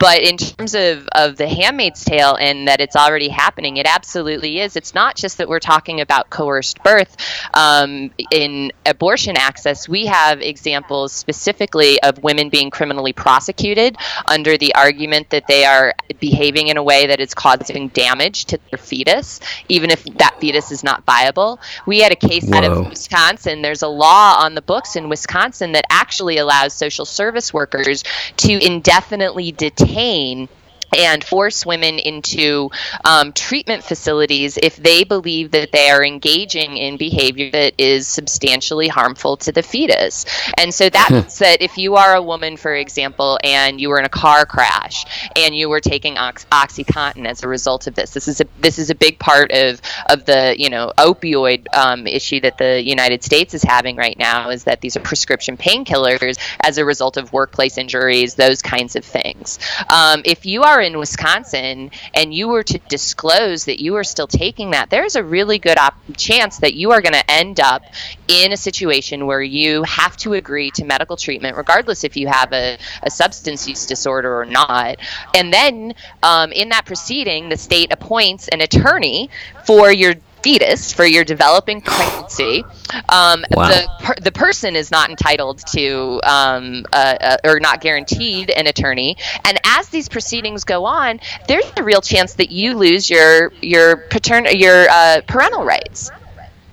[0.00, 4.23] But in terms of, of The Handmaid's Tale and that it's already happening, it absolutely
[4.28, 4.76] is.
[4.76, 7.16] It's not just that we're talking about coerced birth
[7.54, 9.88] um, in abortion access.
[9.88, 15.94] We have examples specifically of women being criminally prosecuted under the argument that they are
[16.20, 20.70] behaving in a way that is causing damage to their fetus, even if that fetus
[20.70, 21.60] is not viable.
[21.86, 23.62] We had a case out of Wisconsin.
[23.62, 28.04] There's a law on the books in Wisconsin that actually allows social service workers
[28.38, 30.48] to indefinitely detain
[30.96, 32.70] and force women into
[33.04, 38.88] um, treatment facilities if they believe that they are engaging in behavior that is substantially
[38.88, 40.24] harmful to the fetus.
[40.58, 43.98] And so that means that if you are a woman, for example, and you were
[43.98, 45.04] in a car crash
[45.36, 48.78] and you were taking ox- OxyContin as a result of this, this is a this
[48.78, 53.22] is a big part of of the you know opioid um, issue that the United
[53.22, 57.32] States is having right now is that these are prescription painkillers as a result of
[57.32, 59.58] workplace injuries, those kinds of things.
[59.88, 64.04] Um, if you are are in Wisconsin and you were to disclose that you are
[64.04, 67.60] still taking that, there's a really good op- chance that you are going to end
[67.60, 67.82] up
[68.26, 72.52] in a situation where you have to agree to medical treatment, regardless if you have
[72.52, 74.96] a, a substance use disorder or not.
[75.34, 79.30] And then um, in that proceeding, the state appoints an attorney
[79.64, 82.64] for your fetus for your developing pregnancy.
[83.08, 83.68] Um, Wow.
[83.68, 88.66] The per- the person is not entitled to um, uh, uh, or not guaranteed an
[88.66, 89.16] attorney.
[89.44, 93.96] And as these proceedings go on, there's a real chance that you lose your your
[93.96, 96.10] patern your uh, parental rights.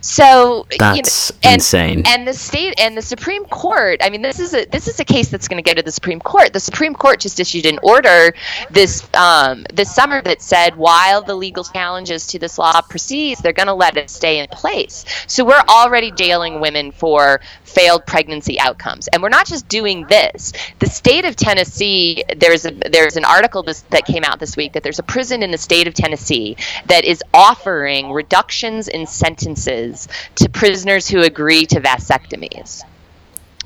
[0.02, 2.04] So you know, That's and- insane.
[2.08, 4.02] And the state and the Supreme Court.
[4.04, 5.92] I mean, this is a this is a case that's going to go to the
[5.92, 6.54] Supreme Court.
[6.54, 8.34] The Supreme Court just issued an order
[8.72, 13.54] this um, this summer that said while the legal challenges to this law proceeds, they're
[13.54, 15.06] going to let it stay in place.
[15.28, 20.52] So we're already jailing women for failed pregnancy outcomes, and we're not just doing this.
[20.80, 22.24] The state of Tennessee.
[22.38, 25.44] There's a there's an article this, that came out this week that there's a prison
[25.44, 29.91] in the state of Tennessee that is offering reductions in sentences
[30.36, 32.84] to prisoners who agree to vasectomies.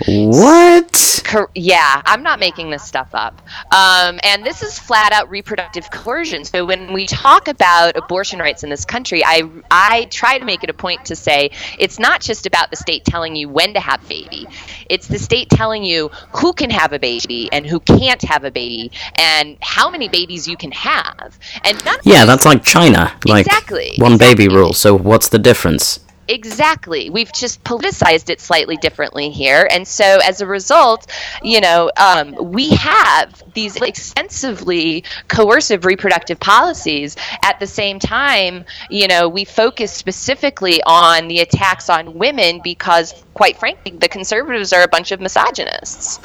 [0.05, 1.21] what?
[1.55, 3.41] Yeah, I'm not making this stuff up.
[3.73, 6.43] Um, and this is flat out reproductive coercion.
[6.45, 10.63] So when we talk about abortion rights in this country, I, I try to make
[10.63, 13.79] it a point to say it's not just about the state telling you when to
[13.79, 14.47] have a baby,
[14.89, 18.51] it's the state telling you who can have a baby and who can't have a
[18.51, 21.39] baby and how many babies you can have.
[21.63, 23.17] And Yeah, that's like China.
[23.25, 24.73] Like Exactly, one baby rule.
[24.73, 26.05] So what's the difference?
[26.27, 27.09] Exactly.
[27.09, 29.67] We've just politicized it slightly differently here.
[29.69, 31.07] And so as a result,
[31.43, 37.15] you know, um, we have these extensively coercive reproductive policies.
[37.43, 43.23] At the same time, you know, we focus specifically on the attacks on women because,
[43.35, 46.19] quite frankly, the conservatives are a bunch of misogynists.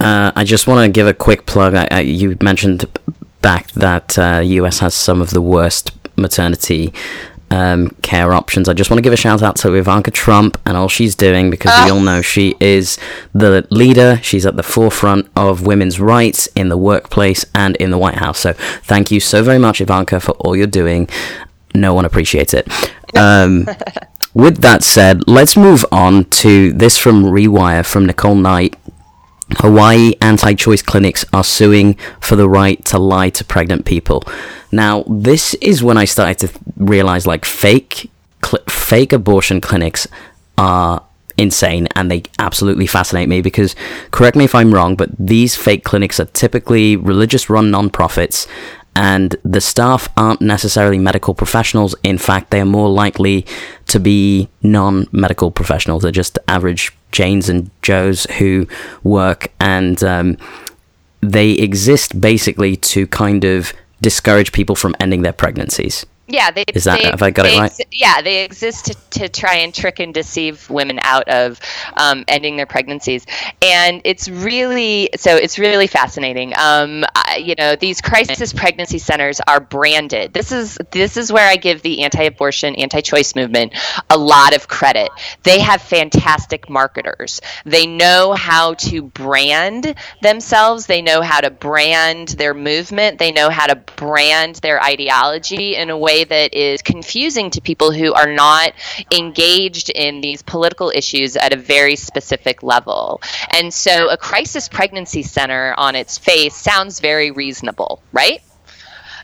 [0.00, 1.74] Uh, I just want to give a quick plug.
[1.74, 2.86] I, I, you mentioned
[3.42, 6.92] back that uh, US has some of the worst maternity
[7.50, 8.68] um, care options.
[8.68, 11.50] I just want to give a shout out to Ivanka Trump and all she's doing
[11.50, 12.98] because we all know she is
[13.34, 14.18] the leader.
[14.22, 18.40] She's at the forefront of women's rights in the workplace and in the White House.
[18.40, 21.08] So thank you so very much, Ivanka, for all you're doing.
[21.74, 22.68] No one appreciates it.
[23.16, 23.68] Um,
[24.34, 28.76] with that said, let's move on to this from Rewire from Nicole Knight.
[29.58, 34.22] Hawaii anti choice clinics are suing for the right to lie to pregnant people.
[34.72, 38.10] Now, this is when I started to realize like fake
[38.44, 40.08] cl- fake abortion clinics
[40.58, 41.02] are
[41.38, 43.76] insane and they absolutely fascinate me because
[44.10, 48.46] correct me if I'm wrong, but these fake clinics are typically religious run non-profits
[48.96, 51.94] and the staff aren't necessarily medical professionals.
[52.02, 53.44] In fact, they are more likely
[53.88, 56.02] to be non medical professionals.
[56.02, 58.66] They're just average Janes and Joes who
[59.04, 60.38] work and um,
[61.20, 66.06] they exist basically to kind of discourage people from ending their pregnancies.
[66.28, 67.72] Yeah, they, Is that- they- have I got it right?
[67.92, 71.60] yeah, they exist to, to try and trick and deceive women out of
[71.96, 73.24] um, ending their pregnancies,
[73.62, 76.52] and it's really so it's really fascinating.
[76.58, 77.04] Um,
[77.36, 80.32] you know, these crisis pregnancy centers are branded.
[80.32, 83.74] This is this is where I give the anti-abortion, anti-choice movement
[84.10, 85.10] a lot of credit.
[85.42, 87.40] They have fantastic marketers.
[87.64, 90.86] They know how to brand themselves.
[90.86, 93.18] They know how to brand their movement.
[93.18, 97.92] They know how to brand their ideology in a way that is confusing to people
[97.92, 98.72] who are not
[99.12, 103.20] engaged in these political issues at a very specific level.
[103.52, 108.40] And so a crisis pregnancy center on its face sounds very reasonable, right?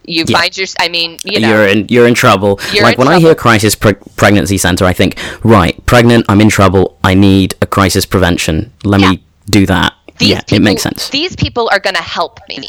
[0.05, 0.39] You Yeah.
[0.39, 2.59] find your, I mean, you know, you're in you're in trouble.
[2.73, 6.41] You're like in when I hear crisis pre- pregnancy center, I think right, pregnant, I'm
[6.41, 6.99] in trouble.
[7.05, 8.73] I need a crisis prevention.
[8.85, 9.11] Let Yeah.
[9.11, 9.93] me do that.
[10.19, 11.09] these yeah, people, it makes sense.
[11.09, 12.69] These people are going to help me.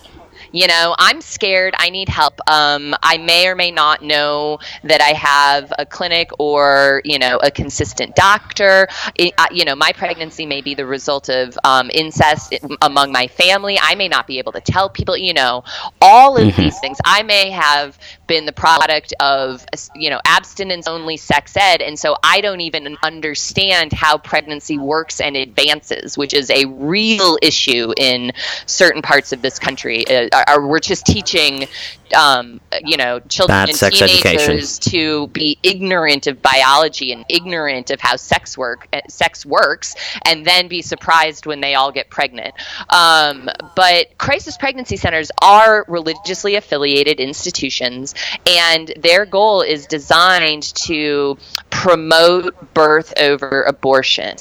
[0.53, 1.73] You know, I'm scared.
[1.79, 2.39] I need help.
[2.47, 7.39] Um, I may or may not know that I have a clinic or, you know,
[7.41, 8.87] a consistent doctor.
[9.15, 13.25] It, uh, you know, my pregnancy may be the result of um, incest among my
[13.27, 13.79] family.
[13.81, 15.63] I may not be able to tell people, you know,
[15.99, 16.99] all of these things.
[17.03, 21.81] I may have been the product of, you know, abstinence only sex ed.
[21.81, 27.37] And so I don't even understand how pregnancy works and advances, which is a real
[27.41, 28.31] issue in
[28.65, 30.07] certain parts of this country.
[30.07, 31.67] Uh, are, we're just teaching,
[32.15, 34.39] um, you know, children Bad and sex education.
[34.39, 39.95] teenagers to be ignorant of biology and ignorant of how sex work uh, sex works,
[40.25, 42.53] and then be surprised when they all get pregnant.
[42.89, 48.12] Um, but crisis pregnancy centers are religiously affiliated institutions,
[48.47, 51.37] and their goal is designed to
[51.83, 54.37] promote birth over abortion.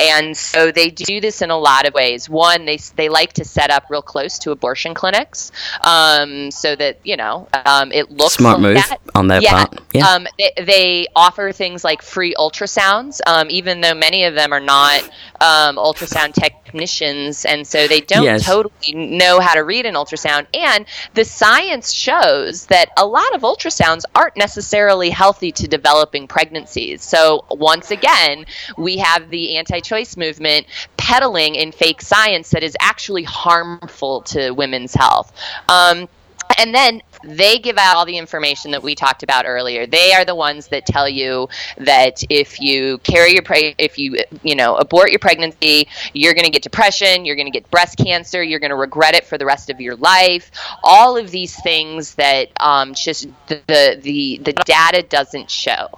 [0.00, 2.30] And so they do this in a lot of ways.
[2.30, 7.00] One, they, they like to set up real close to abortion clinics um, so that,
[7.02, 8.98] you know, um, it looks Smart like move that.
[9.16, 9.64] on their yeah.
[9.66, 9.80] part.
[9.92, 10.06] Yeah.
[10.06, 14.60] Um, they, they offer things like free ultrasounds, um, even though many of them are
[14.60, 15.02] not
[15.40, 18.46] um, ultrasound technicians, and so they don't Yes.
[18.46, 20.46] totally know how to read an ultrasound.
[20.54, 26.28] And the science shows that a lot of ultrasounds aren't necessarily healthy to developing
[26.96, 30.66] So once again, we have the anti-choice movement
[30.96, 35.32] peddling in fake science that is actually harmful to women's health.
[35.68, 36.08] Um,
[36.58, 39.86] and then they give out all the information that we talked about earlier.
[39.86, 44.18] They are the ones that tell you that if you carry your pre- if you
[44.42, 47.96] you know abort your pregnancy, you're going to get depression, you're going to get breast
[47.96, 50.50] cancer, you're going to regret it for the rest of your life.
[50.82, 55.88] All of these things that um, just the the the data doesn't show.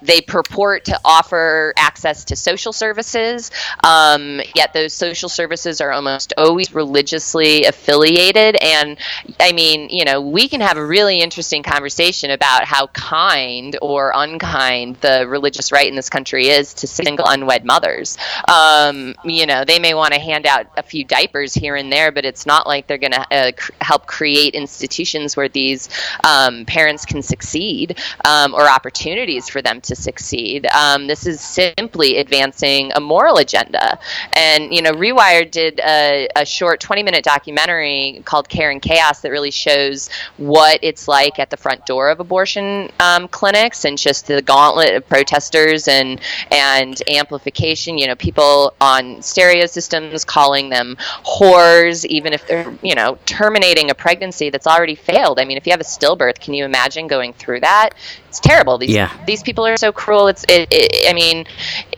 [0.00, 3.50] They purport to offer access to social services,
[3.84, 8.56] um, yet those social services are almost always religiously affiliated.
[8.56, 8.98] And
[9.40, 14.12] I mean, you know, we can have a really interesting conversation about how kind or
[14.14, 18.16] unkind the religious right in this country is to single unwed mothers.
[18.48, 22.12] Um, you know, they may want to hand out a few diapers here and there,
[22.12, 25.88] but it's not like they're going to uh, cr- help create institutions where these
[26.24, 30.66] um, parents can succeed um, or opportunities for them to succeed.
[30.66, 33.98] Um, this is simply advancing a moral agenda.
[34.32, 39.20] And, you know, Rewired did a, a short 20 minute documentary called Care in Chaos
[39.20, 43.98] that really shows what it's like at the front door of abortion um, clinics and
[43.98, 46.20] just the gauntlet of protesters and,
[46.50, 47.98] and amplification.
[47.98, 53.90] You know, people on stereo systems calling them whores, even if they're, you know, terminating
[53.90, 55.38] a pregnancy that's already failed.
[55.38, 57.90] I mean, if you have a stillbirth, can you imagine going through that?
[58.28, 58.78] It's terrible.
[58.78, 59.10] These Yeah.
[59.26, 60.28] these people are so cruel.
[60.28, 61.46] It's it, it, I mean,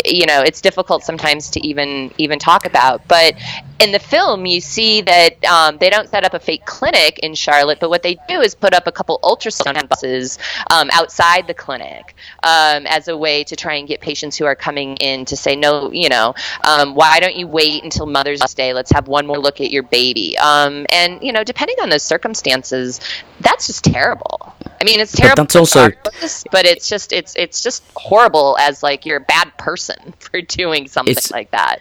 [0.05, 3.07] you know, it's difficult sometimes to even even talk about.
[3.09, 3.35] But
[3.81, 7.35] in the film, you see that um, they don't set up a fake clinic in
[7.35, 10.39] Charlotte, but what they do is put up a couple ultrasound buses
[10.70, 14.55] um, outside the clinic um, as a way to try and get patients who are
[14.55, 18.72] coming in to say, no, you know, um, why don't you wait until Mother's Day?
[18.72, 20.39] Let's have one more look at your baby.
[20.39, 23.01] Um, and you know, depending on those circumstances,
[23.41, 24.55] that's just terrible.
[24.81, 25.43] I mean, it's terrible.
[25.45, 29.57] that's also- regardless, but it's just it's it's just horrible as like you're a bad
[29.59, 31.79] person for doing something like that.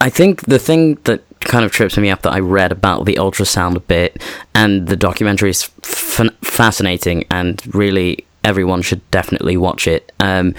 [0.00, 3.14] I think the thing that kind of trips me up that I read about the
[3.14, 4.22] ultrasound a bit
[4.54, 10.12] and the documentary is f- fascinating and really everyone should definitely watch it.
[10.20, 10.54] Um,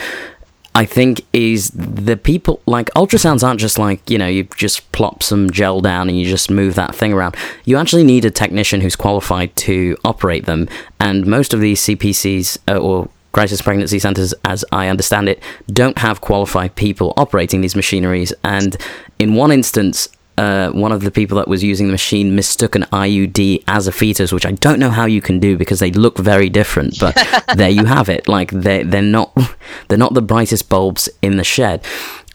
[0.75, 5.23] I think is the people like ultrasounds aren't just like you know you just plop
[5.23, 7.35] some gel down and you just move that thing around.
[7.65, 12.57] You actually need a technician who's qualified to operate them, and most of these CPCs
[12.67, 17.75] uh, or crisis pregnancy centers, as I understand it, don't have qualified people operating these
[17.75, 18.33] machineries.
[18.43, 18.75] And
[19.19, 20.09] in one instance,
[20.39, 23.91] uh, one of the people that was using the machine mistook an IUD as a
[23.91, 26.97] fetus, which I don't know how you can do because they look very different.
[26.97, 27.17] But
[27.57, 28.25] there you have it.
[28.29, 29.37] Like they they're not
[29.89, 31.83] they're not the brightest bulbs in the shed.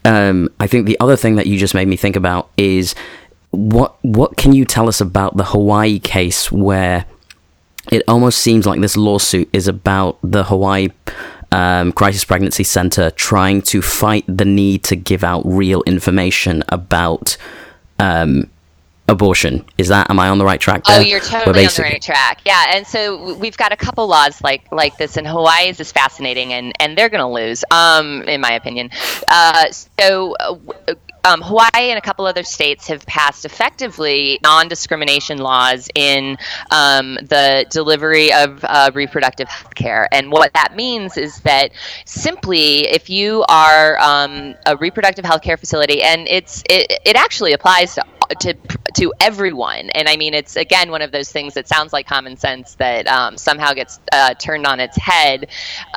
[0.05, 2.95] Um, I think the other thing that you just made me think about is
[3.53, 7.07] what what can you tell us about the Hawaii case where
[7.91, 10.89] it almost seems like this lawsuit is about the Hawaii
[11.53, 17.39] um, Crisis Pregnancy Center trying to fight the need to give out real information about
[17.99, 18.51] um,
[19.09, 19.65] abortion.
[19.79, 20.85] Is that am I on the right track?
[20.85, 20.99] There?
[20.99, 22.41] Oh, you're totally on the right track.
[22.45, 26.53] Yeah, and so we've got a couple laws like like this, and Hawaii's is fascinating,
[26.53, 28.91] and and they're going to lose, um, in my opinion.
[29.29, 30.37] Uh, so.
[30.41, 36.37] Uh, um, Hawaii and a couple other states have passed effectively non-discrimination laws in
[36.71, 40.09] um, the delivery of uh, reproductive health care.
[40.13, 41.73] And what that means is that
[42.05, 47.53] simply, if you are um, a reproductive health care facility, and it's it, it actually
[47.53, 48.05] applies to
[48.41, 48.55] to
[48.95, 49.91] to everyone.
[49.91, 53.07] And I mean, it's again one of those things that sounds like common sense that
[53.07, 55.49] um, somehow gets uh, turned on its head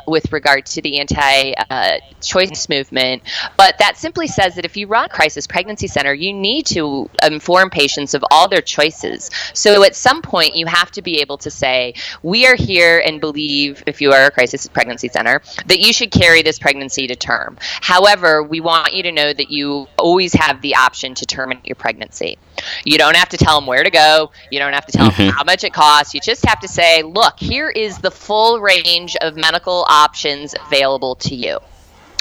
[0.06, 3.22] with regard to the anti-choice movement.
[3.56, 7.08] But that simply says that if you run a crisis pregnancy center, you need to
[7.22, 9.30] inform patients of all their choices.
[9.54, 13.20] So at some point, you have to be able to say, "We are here and
[13.20, 17.16] believe, if you are a crisis pregnancy center, that you should carry this pregnancy to
[17.16, 17.58] term.
[17.80, 21.76] However, we want you to know that you always have the option to terminate your
[21.76, 22.38] pregnancy."
[22.84, 24.30] You don't have to tell them where to go.
[24.50, 25.36] You don't have to tell them mm-hmm.
[25.36, 26.14] how much it costs.
[26.14, 31.16] You just have to say, look, here is the full range of medical options available
[31.16, 31.58] to you.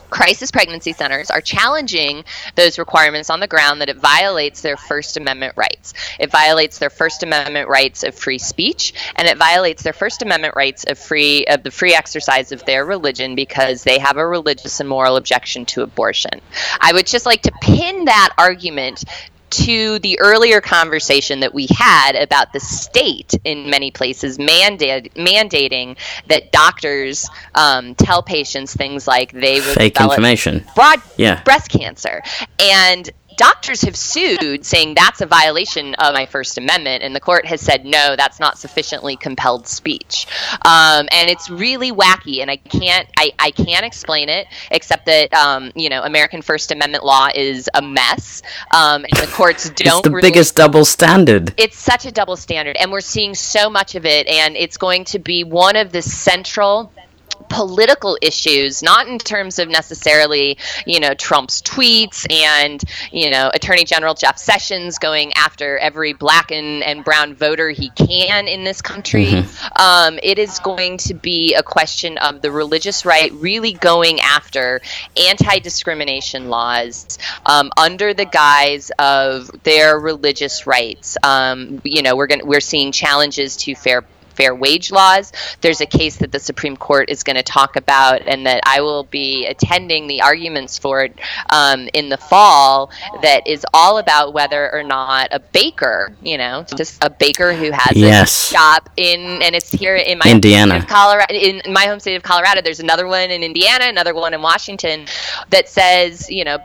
[0.09, 2.23] crisis pregnancy centers are challenging
[2.55, 5.93] those requirements on the ground that it violates their First Amendment rights.
[6.19, 10.55] It violates their First Amendment rights of free speech, and it violates their First Amendment
[10.55, 14.79] rights of free of the free exercise of their religion because they have a religious
[14.79, 16.41] and moral objection to abortion.
[16.79, 19.03] I would just like to pin that argument
[19.49, 25.97] to the earlier conversation that we had about the state in many places mandate, mandating
[26.27, 30.65] that doctors um, tell patients things like they will Fake information.
[30.75, 31.41] broad Yeah.
[31.43, 32.21] breast cancer
[32.59, 37.45] and doctors have sued saying that's a violation of my first amendment and the court
[37.45, 40.27] has said no that's not sufficiently compelled speech
[40.65, 45.33] um, and it's really wacky and i can't I, I can't explain it except that
[45.33, 48.41] um, you know american first amendment law is a mess
[48.73, 51.53] um, and the courts don't it's the really biggest double standard.
[51.57, 55.05] it's such a double standard and we're seeing so much of it and it's going
[55.05, 56.91] to be one of the central
[57.49, 63.83] political issues not in terms of necessarily you know trump's tweets and you know attorney
[63.83, 68.81] general jeff sessions going after every black and, and brown voter he can in this
[68.81, 69.43] country.
[69.79, 74.81] Um, it is going to be a question of the religious right really going after
[75.15, 81.17] anti-discrimination laws um, under the guise of their religious rights.
[81.23, 84.03] Um, you know we're going we're seeing challenges to fair
[84.38, 85.33] fair wage laws.
[85.61, 88.81] There's a case that the Supreme Court is going to talk about, and that I
[88.81, 91.17] will be attending the arguments for it
[91.49, 92.91] um, in the fall.
[93.21, 97.71] That is all about whether or not a baker, you know, just a baker who
[97.71, 98.51] has Yes.
[98.51, 100.85] a shop in, and it's here in my Indiana.
[100.85, 101.33] Colorado.
[101.33, 105.05] In my home state of Colorado, there's another one in Indiana, another one in Washington,
[105.49, 106.59] that says, you know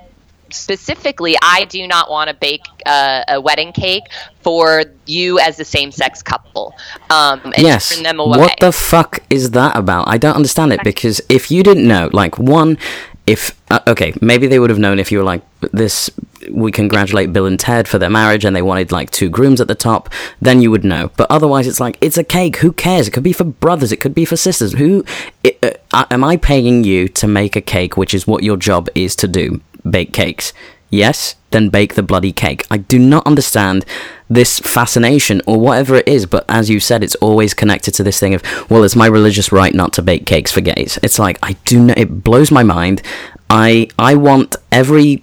[0.55, 4.05] specifically, I do not want to bake uh, a wedding cake
[4.43, 6.75] for you as a same-sex couple.
[7.11, 7.95] Um, and Yes.
[7.95, 8.39] turn them away.
[8.39, 10.09] What the fuck is that about?
[10.09, 12.79] I don't understand it because if you didn't know, like, one,
[13.27, 15.43] if uh, okay, maybe they would have known if you were like
[15.73, 16.11] this.
[16.51, 19.69] We congratulate Bill and Ted for their marriage, and they wanted like two grooms at
[19.69, 20.11] the top.
[20.41, 21.11] Then you would know.
[21.17, 22.57] But otherwise, it's like it's a cake.
[22.57, 23.07] Who cares?
[23.07, 23.93] It could be for brothers.
[23.93, 24.73] It could be for sisters.
[24.73, 25.05] Who
[25.45, 28.89] it, uh, am I paying you to make a cake, which is what your job
[28.97, 29.61] is to do?
[29.89, 30.53] Bake cakes.
[30.91, 32.67] Yes, then bake the bloody cake.
[32.71, 33.87] I do not understand
[34.29, 38.21] this fascination or whatever it is, but as you said, it's always connected to this
[38.21, 40.99] thing of, well, it's my religious right not to bake cakes for gays.
[41.03, 41.99] It's like I do not.
[41.99, 43.03] It blows my mind.
[43.49, 45.23] I I want every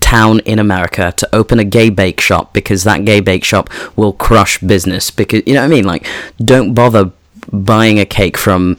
[0.00, 4.12] town in America to open a gay bake shop because that gay bake shop will
[4.12, 5.10] crush business.
[5.10, 5.84] Because you know what I mean?
[5.84, 6.06] Like,
[6.38, 7.10] don't bother
[7.52, 8.76] buying a cake from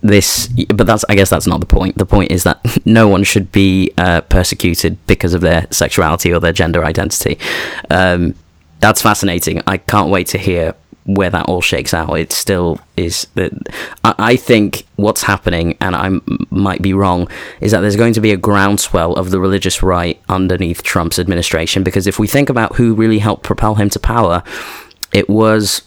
[0.00, 0.48] this.
[0.68, 1.98] But that's I guess that's not the point.
[1.98, 6.40] The point is that no one should be uh, persecuted because of their sexuality or
[6.40, 7.38] their gender identity.
[7.90, 8.34] Um,
[8.80, 9.62] that's fascinating.
[9.66, 10.74] I can't wait to hear
[11.04, 12.18] where that all shakes out.
[12.18, 13.52] It still is that
[14.04, 16.10] I, I think what's happening, and i
[16.50, 17.28] might be wrong,
[17.60, 21.82] is that there's going to be a groundswell of the religious right underneath Trump's administration.
[21.82, 24.42] Because if we think about who really helped propel him to power,
[25.12, 25.82] it was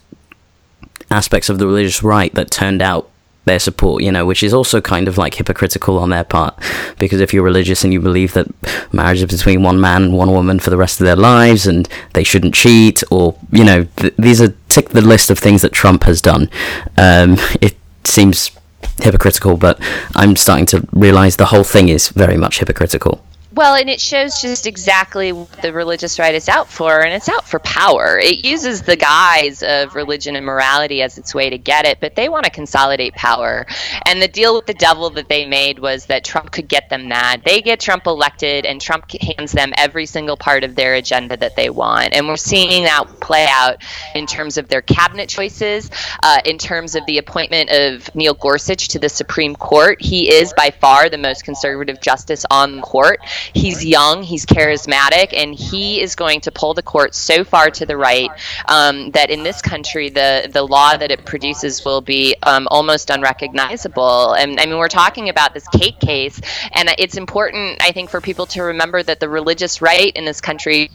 [1.10, 3.10] aspects of the religious right that turned out
[3.46, 6.58] their support, you know, which is also kind of like hypocritical on their part.
[6.98, 8.48] Because if you're religious and you believe that
[8.94, 11.88] marriage is between one man and one woman for the rest of their lives and
[12.14, 15.74] they shouldn't cheat, or, you know, th- these are tick the list of things that
[15.74, 16.50] Trump has done.
[16.98, 18.52] Um, it seems
[19.00, 19.80] hypocritical, but
[20.16, 23.24] I'm starting to realize the whole thing is very much hypocritical.
[23.56, 27.30] Well, and it shows just exactly what the religious right is out for, and it's
[27.30, 28.18] out for power.
[28.18, 32.16] It uses the guise of religion and morality as its way to get it, but
[32.16, 33.68] they want to consolidate power.
[34.08, 37.10] And the deal with the devil that they made was that Trump could get them
[37.10, 37.44] that.
[37.46, 41.56] They get Trump elected, and Trump hands them every single part of their agenda that
[41.56, 42.14] they want.
[42.14, 43.84] And we're seeing that play out
[44.16, 45.92] in terms of their cabinet choices,
[46.24, 50.02] uh, in terms of the appointment of Neil Gorsuch to the Supreme Court.
[50.02, 53.20] He is by far the most conservative justice on the court.
[53.54, 57.86] He's young, he's charismatic, and he is going to pull the court so far to
[57.86, 58.30] the right
[58.68, 63.10] um, that in this country, the the law that it produces will be um, almost
[63.10, 64.34] unrecognizable.
[64.34, 66.40] And I mean, we're talking about this Kate case,
[66.72, 70.42] and it's important, I think, for people to remember that the religious right in this
[70.42, 70.90] country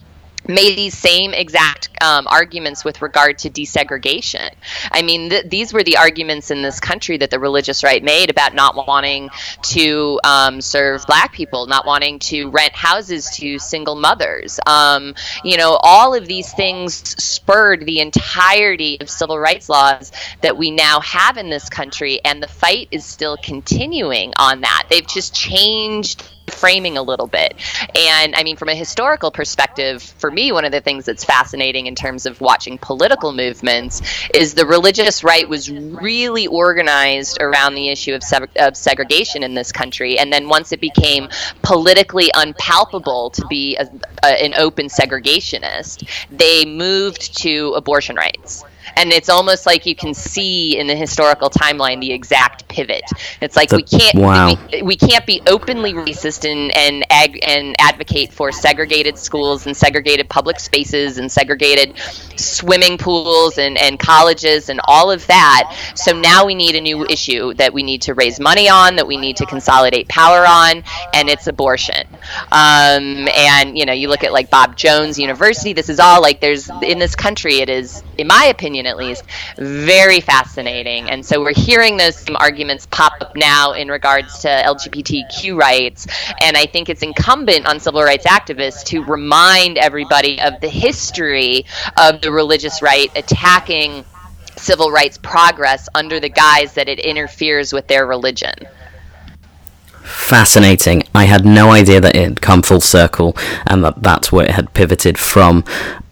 [0.49, 4.51] made these same exact um, arguments with regard to desegregation.
[4.91, 8.31] I mean, th- these were the arguments in this country that the religious right made
[8.31, 9.29] about not wanting
[9.63, 14.59] to um, serve black people, not wanting to rent houses to single mothers.
[14.67, 20.57] Um, you know, all of these things spurred the entirety of civil rights laws that
[20.57, 24.87] we now have in this country, and the fight is still continuing on that.
[24.89, 27.55] They've just changed framing a little bit.
[27.95, 31.87] And I mean, from a historical perspective, for me, one of the things that's fascinating
[31.87, 34.03] in terms of watching political movements
[34.35, 39.55] is the religious right was really organized around the issue of, se- of segregation in
[39.55, 40.19] this country.
[40.19, 41.29] And then once it became
[41.63, 43.89] politically unpalpable to be a,
[44.23, 48.65] a, an open segregationist, they moved to abortion rights
[48.99, 53.03] and it's almost like you can see in the historical timeline the exact pivot.
[53.41, 54.55] It's like The- we can't wow.
[54.73, 59.77] we, we can't be openly racist and and ag- and advocate for segregated schools and
[59.77, 61.95] segregated public spaces and segregated
[62.37, 65.77] swimming pools and and colleges and all of that.
[65.95, 69.07] So now we need a new issue that we need to raise money on, that
[69.07, 70.83] we need to consolidate power on,
[71.15, 72.07] and it's abortion.
[72.53, 75.73] Um, and you know, you look at like Bob Jones University.
[75.73, 77.57] This is all like there's in this country.
[77.57, 79.25] It is, in my opinion at least,
[79.57, 81.11] very fascinating.
[81.11, 86.07] And so we're hearing those arguments pop up now in regards to LGBTQ rights.
[86.43, 91.67] And I think it's incumbent on civil rights activists to remind everybody of the history
[91.97, 94.05] of the religious right attacking
[94.57, 98.55] civil rights progress under the guise that it interferes with their religion.
[100.09, 101.03] Fascinating.
[101.15, 103.37] I had no idea that it had come full circle
[103.67, 105.65] and that that's where it had pivoted from.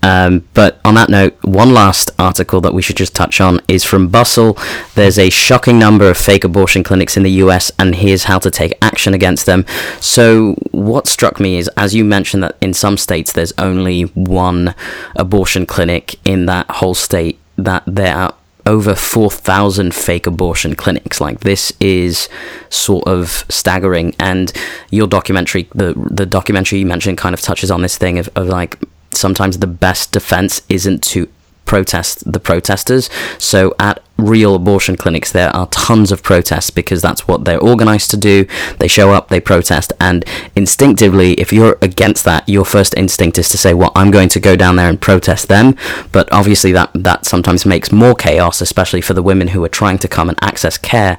[0.02, 3.82] Um, but on that note, one last article that we should just touch on is
[3.82, 4.56] from Bustle.
[4.94, 8.50] There's a shocking number of fake abortion clinics in the US, and here's how to
[8.50, 9.66] take action against them.
[9.98, 14.76] So, what struck me is, as you mentioned, that in some states there's only one
[15.16, 18.34] abortion clinic in that whole state, that there are
[18.66, 21.20] over 4,000 fake abortion clinics.
[21.20, 22.28] Like this is
[22.68, 24.14] sort of staggering.
[24.18, 24.52] And
[24.90, 28.48] your documentary, the the documentary you mentioned, kind of touches on this thing of, of
[28.48, 28.78] like
[29.12, 31.28] sometimes the best defense isn't to
[31.66, 33.10] protest the protesters.
[33.38, 38.10] So at real abortion clinics, there are tons of protests because that's what they're organized
[38.12, 38.46] to do.
[38.78, 43.48] They show up, they protest, and instinctively, if you're against that, your first instinct is
[43.50, 45.76] to say, "Well, I'm going to go down there and protest them."
[46.12, 49.98] But obviously, that that sometimes makes more chaos, especially for the women who are trying
[49.98, 51.18] to come and access care.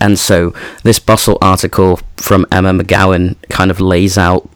[0.00, 4.48] And so, this Bustle article from Emma McGowan kind of lays out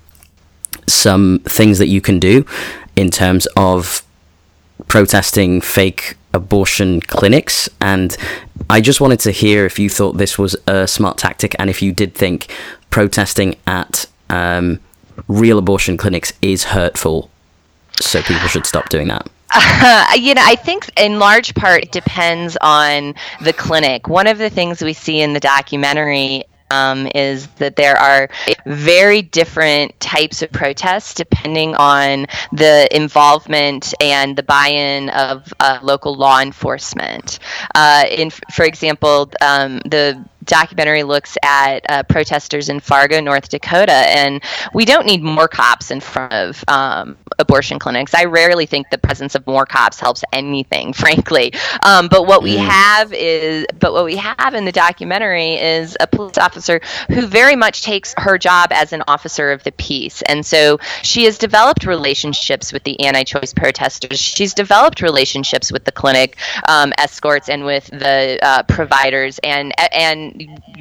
[0.86, 2.44] some things that you can do
[2.96, 4.02] in terms of
[4.88, 8.16] protesting fake abortion clinics and
[8.70, 11.82] I just wanted to hear if you thought this was a smart tactic and if
[11.82, 12.50] you did think
[12.90, 14.80] protesting at um,
[15.28, 17.30] real abortion clinics is hurtful
[18.00, 19.28] so people should stop doing that.
[19.54, 24.08] Uh, you know, I think in large part it depends on the clinic.
[24.08, 28.28] One of the things we see in the documentary um, is that there are
[28.66, 36.14] very different types of protests depending on the involvement and the buy-in of uh, local
[36.14, 37.38] law enforcement.
[37.74, 43.92] Uh, in, for example, um, the documentary looks at uh, protesters in Fargo, North Dakota,
[43.92, 44.42] and
[44.74, 48.14] we don't need more cops in front of um, abortion clinics.
[48.14, 51.54] I rarely think the presence of more cops helps anything, frankly.
[51.82, 56.06] Um, but what we have is, but what we have in the documentary is a
[56.06, 60.44] police officer who very much takes her job as an officer of the peace, and
[60.44, 64.18] so she has developed relationships with the anti-choice protesters.
[64.18, 66.36] She's developed relationships with the clinic
[66.68, 70.31] um, escorts and with the uh, providers, and and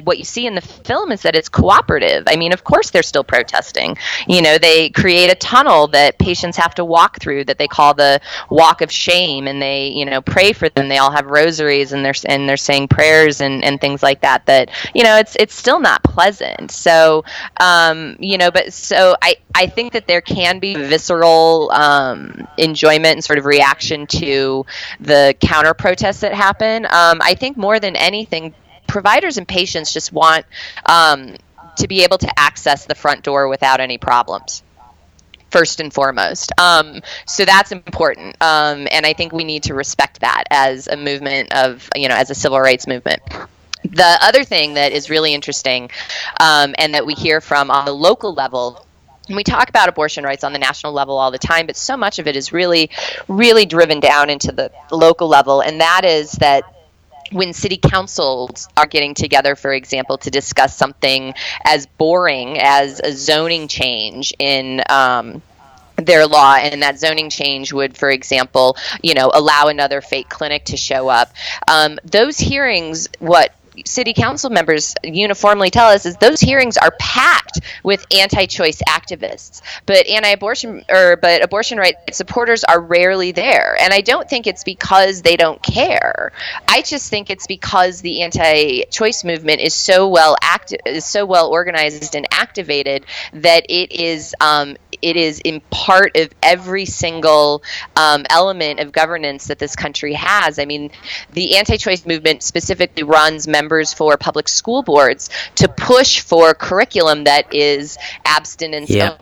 [0.04, 2.24] what you see in the film is that it's cooperative.
[2.26, 3.96] I mean, of course, they're still protesting.
[4.26, 7.94] You know, they create a tunnel that patients have to walk through that they call
[7.94, 10.88] the walk of shame, and they, you know, pray for them.
[10.88, 14.46] They all have rosaries and they're and they're saying prayers and, and things like that.
[14.46, 16.70] That you know, it's it's still not pleasant.
[16.70, 17.24] So,
[17.60, 23.14] um, you know, but so I I think that there can be visceral um, enjoyment
[23.14, 24.64] and sort of reaction to
[25.00, 26.86] the counter protests that happen.
[26.86, 28.54] Um, I think more than anything,
[28.86, 30.46] providers and patients just want
[30.86, 31.36] um,
[31.76, 34.62] to be able to access the front door without any problems
[35.52, 36.50] first and foremost.
[36.58, 40.96] Um, so that's important, um, and I think we need to respect that as a
[40.96, 43.22] movement of you know as a civil rights movement.
[43.84, 45.90] The other thing that is really interesting,
[46.40, 48.86] um, and that we hear from on the local level.
[49.28, 52.18] We talk about abortion rights on the national level all the time, but so much
[52.18, 52.90] of it is really,
[53.28, 56.64] really driven down into the local level, and that is that
[57.32, 63.12] when city councils are getting together, for example, to discuss something as boring as a
[63.12, 65.42] zoning change in um,
[65.96, 70.64] their law and that zoning change would for example you know allow another fake clinic
[70.64, 71.32] to show up.
[71.68, 73.54] Um, those hearings what
[73.84, 80.06] city council members uniformly tell us is those hearings are packed with anti-choice activists, but
[80.06, 83.76] anti-abortion or but abortion rights supporters are rarely there.
[83.80, 86.32] And I don't think it's because they don't care.
[86.68, 91.48] I just think it's because the anti-choice movement is so well active, is so well
[91.48, 97.62] organized and activated that it is um, it is in part of every single
[97.96, 100.58] um, element of governance that this country has.
[100.58, 100.90] I mean,
[101.32, 107.52] the anti-choice movement specifically runs members for public school boards to push for curriculum that
[107.54, 108.90] is abstinence.
[108.90, 109.16] Yeah.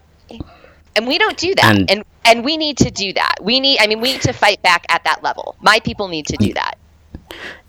[0.96, 1.76] And we don't do that.
[1.76, 3.36] And- and and we need to do that.
[3.40, 5.56] We need I mean we need to fight back at that level.
[5.60, 6.76] My people need to do that.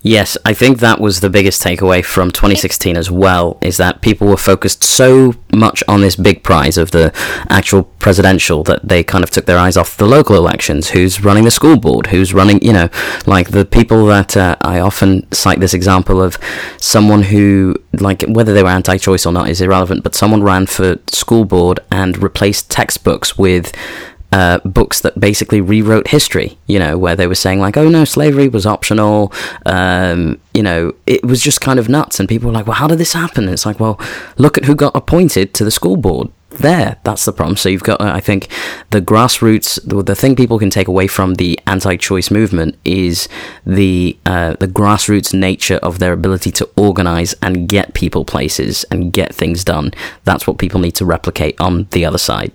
[0.04, 4.26] Yes, I think that was the biggest takeaway from 2016 as well, is that people
[4.26, 7.12] were focused so much on this big prize of the
[7.48, 10.90] actual presidential that they kind of took their eyes off the local elections.
[10.90, 12.06] Who's running the school board?
[12.06, 12.88] Who's running, you know,
[13.26, 16.36] like the people that uh, I often cite this example of
[16.78, 20.66] someone who, like, whether they were anti choice or not is irrelevant, but someone ran
[20.66, 23.72] for school board and replaced textbooks with
[24.32, 28.04] uh, books that basically rewrote history, you know, where they were saying, like, oh no,
[28.04, 29.32] slavery was optional.
[29.66, 32.18] Um, you know, it was just kind of nuts.
[32.18, 33.44] And people were like, well, how did this happen?
[33.44, 34.00] And it's like, well,
[34.38, 36.30] look at who got appointed to the school board.
[36.50, 37.56] There, that's the problem.
[37.56, 38.48] So you've got, uh, I think,
[38.90, 39.80] the grassroots.
[39.88, 43.26] The, the thing people can take away from the anti-choice movement is
[43.64, 49.14] the uh, the grassroots nature of their ability to organize and get people places and
[49.14, 49.92] get things done.
[50.24, 52.52] That's what people need to replicate on the other side.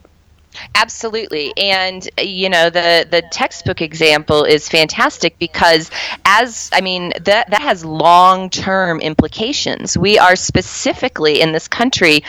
[0.76, 1.53] Absolutely.
[1.58, 5.89] And uh, you know, the the textbook example is fantastic because
[6.26, 9.97] as I mean, that that has long-term implications.
[9.97, 12.24] We are specifically in this country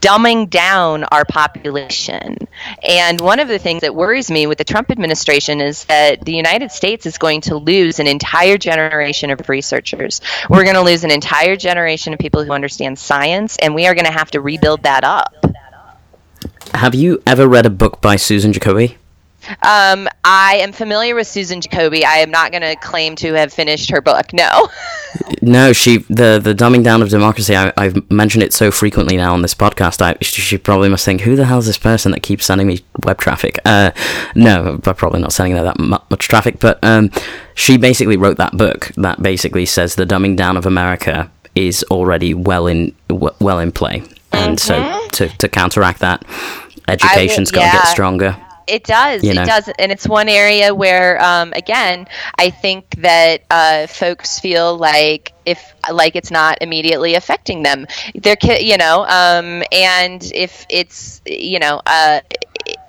[0.00, 2.36] dumbing down our population.
[2.86, 6.34] And one of the things that worries me with the Trump administration is that the
[6.34, 10.20] United States is going to lose an entire generation of researchers.
[10.48, 13.94] We're going to lose an entire generation of people who understand science, and we are
[13.94, 15.34] going to have to rebuild that up.
[16.74, 18.96] Have you ever read a book by Susan Jacoby?
[19.62, 22.04] Um, I am familiar with Susan Jacoby.
[22.04, 24.32] I am not going to claim to have finished her book.
[24.32, 24.68] No.
[25.40, 27.56] No, she the the dumbing down of democracy.
[27.56, 30.02] I, I've mentioned it so frequently now on this podcast.
[30.02, 32.80] I, she, probably must think, who the hell is this person that keeps sending me
[33.04, 33.58] web traffic?
[33.64, 33.92] Uh,
[34.34, 36.60] no, I'm probably not sending her that mu- much traffic.
[36.60, 37.10] But um,
[37.54, 42.34] she basically wrote that book that basically says the dumbing down of America is already
[42.34, 44.02] well in well in play,
[44.38, 46.24] and so to to counteract that,
[46.86, 48.36] education's got to get stronger.
[48.68, 49.24] It does.
[49.24, 49.42] You know.
[49.42, 52.06] It does, and it's one area where, um, again,
[52.38, 58.36] I think that uh, folks feel like if like it's not immediately affecting them, their
[58.36, 61.80] kid, you know, um, and if it's you know.
[61.86, 62.20] Uh,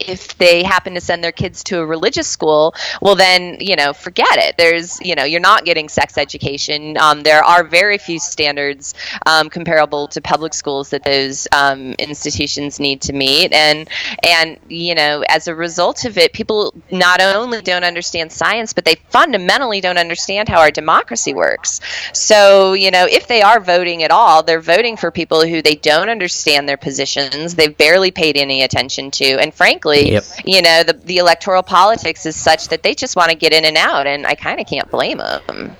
[0.09, 3.93] if they happen to send their kids to a religious school, well, then you know,
[3.93, 4.57] forget it.
[4.57, 6.97] There's, you know, you're not getting sex education.
[6.97, 8.93] Um, there are very few standards
[9.25, 13.89] um, comparable to public schools that those um, institutions need to meet, and
[14.23, 18.85] and you know, as a result of it, people not only don't understand science, but
[18.85, 21.81] they fundamentally don't understand how our democracy works.
[22.13, 25.75] So, you know, if they are voting at all, they're voting for people who they
[25.75, 30.23] don't understand their positions, they've barely paid any attention to, and frankly, Yep.
[30.45, 33.65] you know, the the electoral politics is such that they just want to get in
[33.65, 35.75] and out, and I kind of can't blame them.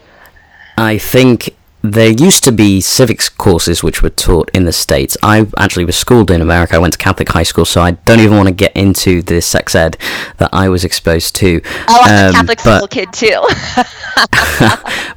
[0.78, 5.16] I think there used to be civics courses which were taught in the States.
[5.24, 6.76] I actually was schooled in America.
[6.76, 9.42] I went to Catholic high school, so I don't even want to get into the
[9.42, 9.98] sex ed
[10.38, 11.62] that I was exposed to.
[11.88, 13.42] Oh, I'm Um, a Catholic but- school kid too.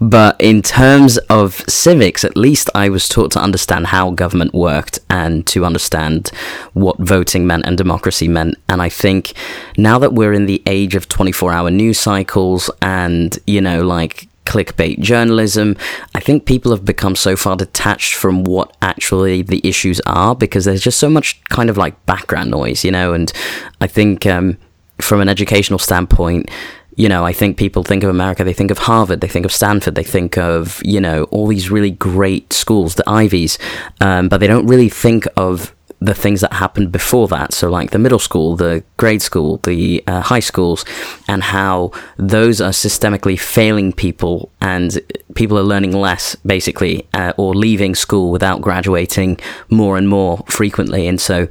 [0.01, 4.99] But in terms of civics, at least I was taught to understand how government worked
[5.09, 6.31] and to understand
[6.73, 8.57] what voting meant and democracy meant.
[8.69, 9.33] And I think
[9.77, 14.29] now that we're in the age of 24 hour news cycles and, you know, like
[14.45, 15.77] clickbait journalism,
[16.15, 20.65] I think people have become so far detached from what actually the issues are because
[20.65, 23.33] there's just so much kind of like background noise, you know, and
[23.81, 24.59] I think um,
[25.01, 26.51] from an educational standpoint,
[26.97, 29.53] you know, I think people think of America, they think of Harvard, they think of
[29.53, 33.59] Stanford, they think of, you know, all these really great schools, the Ivies,
[34.01, 35.75] um, but they don't really think of
[36.05, 37.55] the things that happened before that.
[37.55, 40.85] So, like the middle school, the grade school, the uh, high schools,
[41.29, 45.01] and how those are systemically failing people and
[45.35, 49.39] people are learning less, basically, uh, or leaving school without graduating
[49.71, 51.07] more and more frequently.
[51.07, 51.49] And so,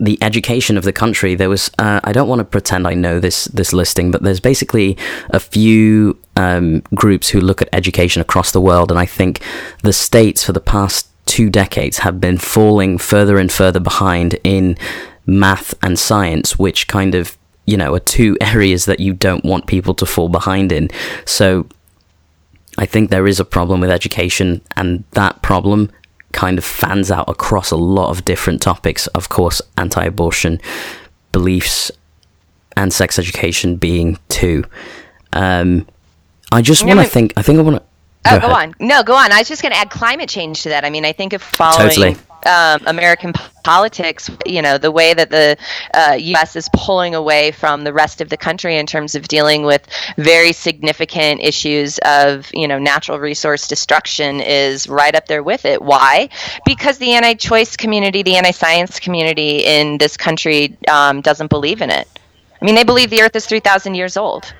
[0.00, 1.34] the education of the country.
[1.34, 4.40] There was uh, I don't want to pretend I know this this listing, but there's
[4.40, 4.96] basically
[5.30, 9.40] a few um, groups who look at education across the world, and I think
[9.82, 14.76] the states for the past two decades have been falling further and further behind in
[15.26, 19.66] math and science, which kind of you know are two areas that you don't want
[19.66, 20.90] people to fall behind in.
[21.24, 21.66] So
[22.78, 25.90] I think there is a problem with education, and that problem
[26.32, 29.06] kind of fans out across a lot of different topics.
[29.08, 30.60] Of course, anti abortion
[31.32, 31.90] beliefs
[32.76, 34.64] and sex education being two.
[35.32, 35.86] Um,
[36.52, 37.82] I just want to think, I think I want to.
[38.26, 38.74] Oh, go on.
[38.80, 39.32] No, go on.
[39.32, 40.84] I was just going to add climate change to that.
[40.84, 42.16] I mean, I think if following Totally.
[42.46, 45.56] um, American politics, you know, the way that the
[45.92, 46.56] uh, U.S.
[46.56, 50.52] is pulling away from the rest of the country in terms of dealing with very
[50.52, 55.82] significant issues of, you know, natural resource destruction is right up there with it.
[55.82, 56.30] Why?
[56.64, 62.08] Because the anti-choice community, the anti-science community in this country um, doesn't believe in it.
[62.60, 64.54] I mean, they believe the Earth is 3,000 years old.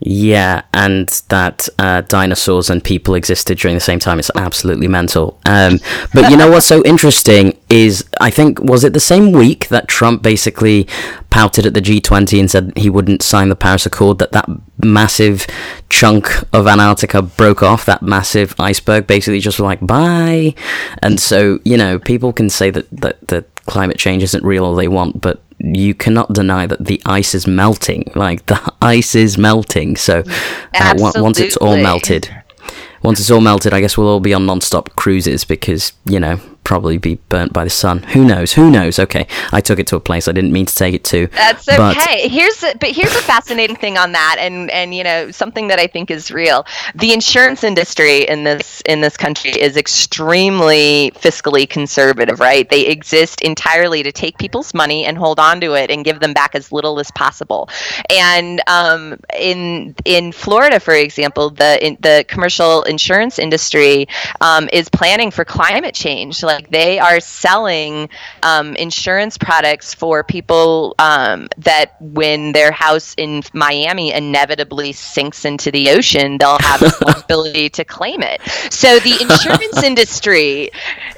[0.00, 4.20] Yeah, and that uh, dinosaurs and people existed during the same time.
[4.20, 5.40] It's absolutely mental.
[5.44, 5.80] Um,
[6.14, 9.88] but you know what's so interesting is I think was it the same week that
[9.88, 10.86] Trump basically
[11.30, 14.20] pouted at the G20 and said he wouldn't sign the Paris Accord.
[14.20, 14.48] That that
[14.84, 15.48] massive
[15.90, 17.84] chunk of Antarctica broke off.
[17.84, 20.54] That massive iceberg basically just like bye.
[21.02, 24.76] And so you know people can say that that that climate change isn't real all
[24.76, 28.10] they want, but you cannot deny that the ice is melting.
[28.14, 29.96] Like the ice is melting.
[29.96, 30.22] So
[30.74, 32.28] uh, on- once it's all melted,
[33.02, 36.40] once it's all melted, I guess we'll all be on non-stop cruises because you know
[36.68, 38.02] probably be burnt by the sun.
[38.12, 38.52] Who knows?
[38.52, 38.98] Who knows?
[38.98, 41.26] Okay, I took it to a place I didn't mean to take it to.
[41.28, 42.28] That's but- okay.
[42.28, 45.78] here's a, but here's a fascinating thing on that, and and you know something that
[45.78, 46.66] I think is real.
[46.94, 52.68] The insurance industry in this in this country is extremely fiscally conservative, right?
[52.68, 56.34] They exist entirely to take people's money and hold on to it and give them
[56.34, 57.70] back as little as possible.
[58.10, 64.06] And um, in in Florida, for example, the in, the commercial insurance industry
[64.42, 66.42] um, is planning for climate change.
[66.42, 68.08] Like they are selling
[68.42, 75.70] um, insurance products for people um, that when their house in Miami inevitably sinks into
[75.70, 78.40] the ocean, they'll have the ability to claim it.
[78.72, 80.70] So the insurance industry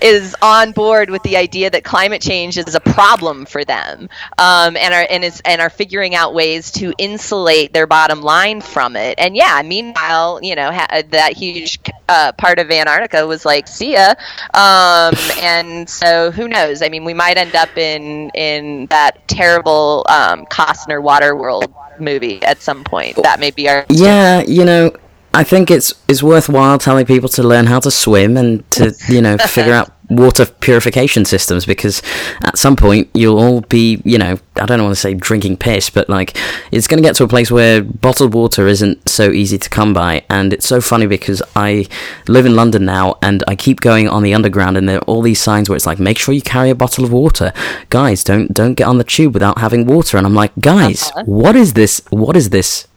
[0.02, 4.76] is on board with the idea that climate change is a problem for them, um,
[4.76, 8.96] and are and is and are figuring out ways to insulate their bottom line from
[8.96, 9.18] it.
[9.18, 11.78] And yeah, meanwhile, you know ha- that huge
[12.08, 14.14] uh, part of Antarctica was like, see ya.
[14.54, 16.82] Um, and so who knows?
[16.82, 22.60] I mean, we might end up in in that terrible um, Costner Waterworld movie at
[22.60, 23.16] some point.
[23.22, 24.92] That may be our Yeah, you know,
[25.32, 29.20] I think it's it's worthwhile telling people to learn how to swim and to you
[29.22, 32.02] know figure out water purification systems because
[32.42, 35.88] at some point you'll all be you know I don't want to say drinking piss
[35.88, 36.36] but like
[36.72, 39.94] it's going to get to a place where bottled water isn't so easy to come
[39.94, 40.24] by.
[40.28, 41.86] And it's so funny because I
[42.26, 45.22] live in London now and I keep going on the underground and there are all
[45.22, 47.52] these signs where it's like make sure you carry a bottle of water.
[47.88, 50.18] Guys don't don't get on the tube without having water.
[50.18, 51.22] And I'm like guys Uh-huh.
[51.24, 52.88] what is this what is this?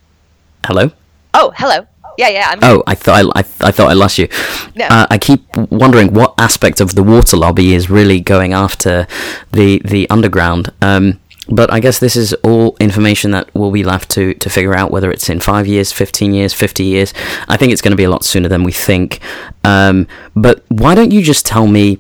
[0.66, 0.90] Hello?
[1.36, 1.86] Oh, hello.
[2.18, 2.48] Yeah, yeah.
[2.52, 4.28] I'm Oh, I thought I, I, I thought I lost you.
[4.76, 4.86] No.
[4.86, 9.08] Uh, I keep wondering what aspect of the water lobby is really going after
[9.52, 10.72] the the underground.
[10.82, 14.76] Um, but I guess this is all information that will be left to to figure
[14.76, 17.14] out whether it's in five years, fifteen years, fifty years.
[17.48, 19.20] I think it's going to be a lot sooner than we think.
[19.64, 22.00] Um, but why don't you just tell me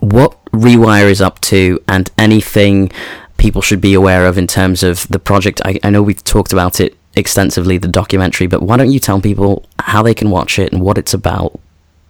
[0.00, 2.90] what Rewire is up to and anything
[3.36, 5.60] people should be aware of in terms of the project?
[5.64, 9.20] I, I know we've talked about it extensively, the documentary, but why don't you tell
[9.20, 11.58] people how they can watch it and what it's about?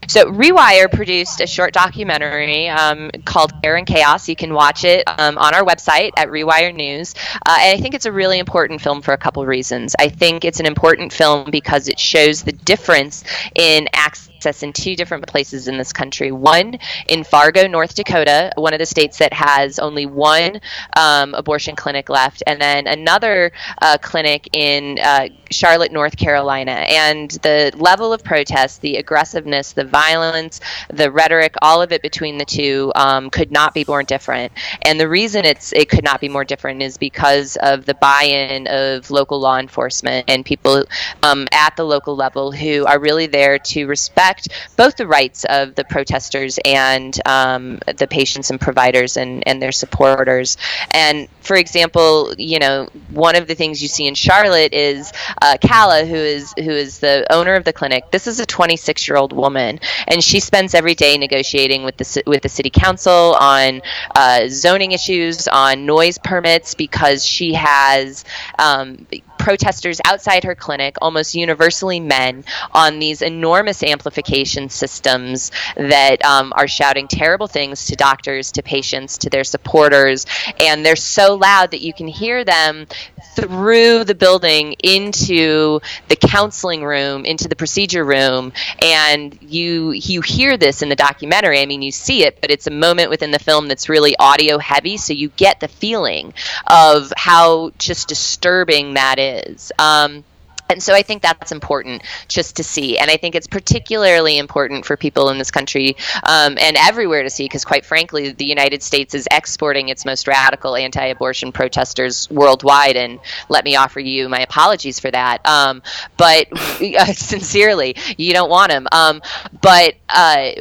[0.08, 4.28] So Rewire produced a short documentary um, called Care in Chaos.
[4.28, 7.14] You can watch it um, on our website at Rewire News.
[7.46, 9.94] Uh, and I think it's a really important film for a couple reasons.
[9.98, 13.22] I think it's an important film because it shows the difference
[13.54, 14.31] in access
[14.62, 16.32] in two different places in this country.
[16.32, 16.78] One
[17.08, 20.60] in Fargo, North Dakota, one of the states that has only one
[20.96, 26.72] um, abortion clinic left, and then another uh, clinic in uh, Charlotte, North Carolina.
[26.72, 32.38] And the level of protest, the aggressiveness, the violence, the rhetoric, all of it between
[32.38, 34.52] the two um, could not be more different.
[34.82, 38.66] And the reason it's it could not be more different is because of the buy-in
[38.66, 40.84] of local law enforcement and people
[41.22, 44.31] um, at the local level who are really there to respect
[44.76, 49.72] both the rights of the protesters and um, the patients and providers and, and their
[49.72, 50.56] supporters.
[50.90, 55.56] And for example, you know, one of the things you see in Charlotte is uh,
[55.60, 58.10] Calla, who is who is the owner of the clinic.
[58.10, 62.22] This is a 26 year old woman, and she spends every day negotiating with the
[62.26, 63.82] with the city council on
[64.14, 68.24] uh, zoning issues, on noise permits, because she has
[68.58, 69.06] um,
[69.42, 76.68] protesters outside her clinic, almost universally men, on these enormous amplification systems that um, are
[76.68, 80.26] shouting terrible things to doctors, to patients, to their supporters,
[80.60, 82.86] and they're so loud that you can hear them
[83.34, 90.56] through the building into the counseling room, into the procedure room, and you you hear
[90.56, 91.60] this in the documentary.
[91.60, 94.58] I mean, you see it, but it's a moment within the film that's really audio
[94.58, 96.32] heavy, so you get the feeling
[96.68, 99.31] of how just disturbing that is.
[99.78, 100.24] Um,
[100.68, 102.98] and so I think that's important just to see.
[102.98, 107.30] And I think it's particularly important for people in this country um, and everywhere to
[107.30, 112.30] see because, quite frankly, the United States is exporting its most radical anti abortion protesters
[112.30, 112.96] worldwide.
[112.96, 115.46] And let me offer you my apologies for that.
[115.46, 115.82] Um,
[116.16, 118.86] but uh, sincerely, you don't want them.
[118.92, 119.20] Um,
[119.60, 120.52] but, uh,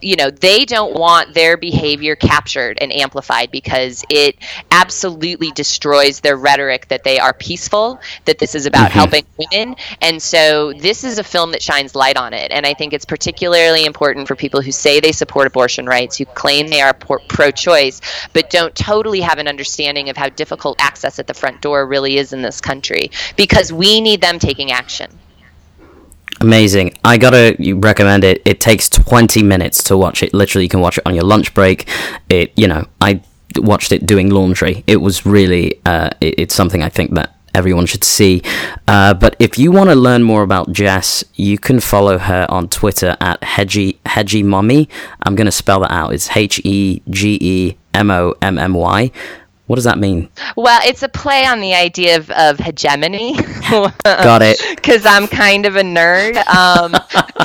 [0.00, 4.36] you know, they don't want their behavior captured and amplified because it
[4.70, 8.98] absolutely destroys their rhetoric that they are peaceful, that this is about mm-hmm.
[8.98, 9.76] helping women.
[10.00, 12.50] And so this is a film that shines light on it.
[12.52, 16.24] And I think it's particularly important for people who say they support abortion rights, who
[16.24, 18.00] claim they are pro choice,
[18.32, 22.16] but don't totally have an understanding of how difficult access at the front door really
[22.16, 25.10] is in this country because we need them taking action.
[26.40, 26.96] Amazing.
[27.04, 28.40] I gotta recommend it.
[28.46, 30.32] It takes 20 minutes to watch it.
[30.32, 31.86] Literally, you can watch it on your lunch break.
[32.30, 33.20] It, you know, I
[33.56, 34.82] watched it doing laundry.
[34.86, 38.42] It was really, uh, it, it's something I think that everyone should see.
[38.88, 42.68] Uh, but if you want to learn more about Jess, you can follow her on
[42.68, 44.88] Twitter at Hedgie Hedgie Mommy.
[45.22, 46.12] I'm going to spell that out.
[46.12, 49.10] It's H E G E M O M M Y.
[49.70, 50.28] What does that mean?
[50.56, 53.34] Well, it's a play on the idea of, of hegemony.
[53.70, 54.60] Got it.
[54.80, 56.36] Because I'm kind of a nerd.
[56.48, 56.92] Um,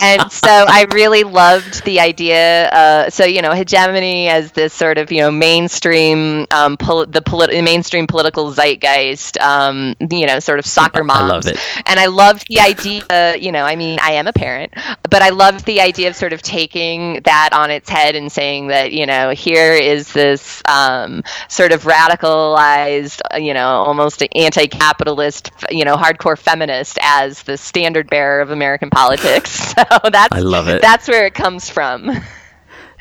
[0.02, 2.70] and so I really loved the idea.
[2.70, 7.22] Uh, so, you know, hegemony as this sort of, you know, mainstream, um, pol- the
[7.22, 11.22] politi- mainstream political zeitgeist, um, you know, sort of soccer moms.
[11.22, 11.60] I love it.
[11.86, 14.74] And I loved the idea, you know, I mean, I am a parent,
[15.08, 18.68] but I loved the idea of sort of taking that on its head and saying
[18.68, 25.52] that, you know, here is this um, sort of radical radicalized, you know, almost anti-capitalist,
[25.70, 29.64] you know, hardcore feminist as the standard bearer of American politics.
[29.76, 30.82] So that's I love it.
[30.82, 32.10] That's where it comes from.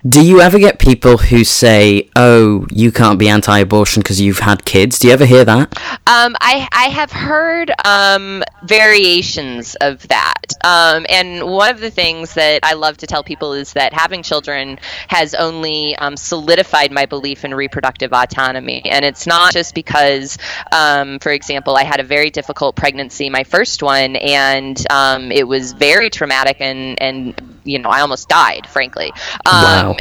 [0.07, 4.67] Do you ever get people who say, "Oh, you can't be anti-abortion because you've had
[4.67, 4.99] kids"?
[4.99, 5.79] Do you ever hear that?
[6.07, 12.35] Um, I I have heard um, variations of that, um, and one of the things
[12.35, 14.79] that I love to tell people is that having children
[15.09, 20.37] has only um, solidified my belief in reproductive autonomy, and it's not just because,
[20.71, 25.49] um, for example, I had a very difficult pregnancy, my first one, and um, it
[25.49, 29.11] was very traumatic and and you know, I almost died, frankly.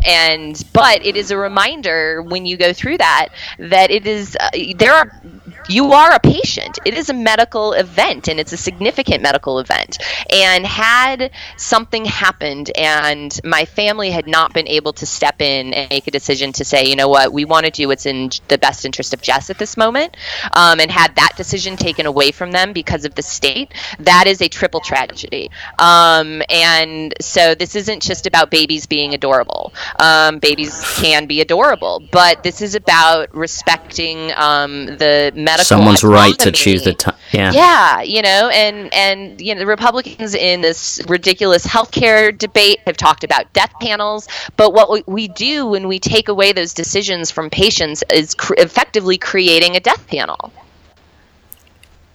[0.06, 3.30] And but it is a reminder when you go through that
[3.60, 5.22] that it is uh, there are
[5.70, 6.80] you are a patient.
[6.86, 9.98] It is a medical event and it's a significant medical event.
[10.30, 15.90] And had something happened and my family had not been able to step in and
[15.90, 18.58] make a decision to say, you know what, we want to do what's in the
[18.58, 20.18] best interest of Jess at this moment,
[20.54, 24.42] um, and had that decision taken away from them because of the state, that is
[24.42, 25.50] a triple tragedy.
[25.80, 29.74] Um, and so this isn't just about babies being adorable.
[30.00, 35.66] Um, babies can be adorable, but this is about respecting um, the medical.
[35.66, 36.32] Someone's autonomy.
[36.32, 37.16] right to choose the time.
[37.32, 37.52] Yeah.
[37.52, 42.98] Yeah, you know, and and you know, the Republicans in this ridiculous healthcare debate have
[42.98, 44.28] talked about death panels,
[44.58, 49.18] but what we do when we take away those decisions from patients is cr- effectively
[49.18, 50.52] creating a death panel.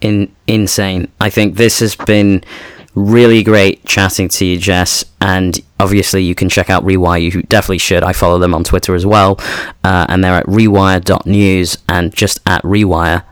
[0.01, 1.11] In insane.
[1.21, 2.45] I think this has been
[2.95, 5.05] really great chatting to you, Jess.
[5.21, 7.23] And obviously, you can check out Rewire.
[7.23, 8.03] You definitely should.
[8.03, 9.39] I follow them on Twitter as well.
[9.85, 13.25] Uh, and they're at rewire.news and just at Rewire.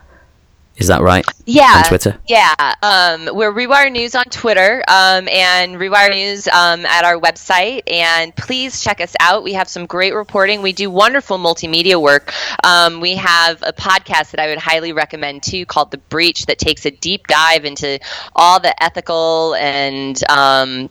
[0.77, 1.25] Is that right?
[1.47, 1.73] Yeah.
[1.77, 2.19] On Twitter?
[2.27, 2.55] Yeah.
[2.83, 7.83] Um, we're Rewire News on Twitter um, and Rewire News um, at our website.
[7.91, 9.43] And please check us out.
[9.43, 10.61] We have some great reporting.
[10.61, 12.33] We do wonderful multimedia work.
[12.63, 16.59] Um, we have a podcast that I would highly recommend too called The Breach that
[16.59, 17.99] takes a deep dive into
[18.35, 20.91] all the ethical and um,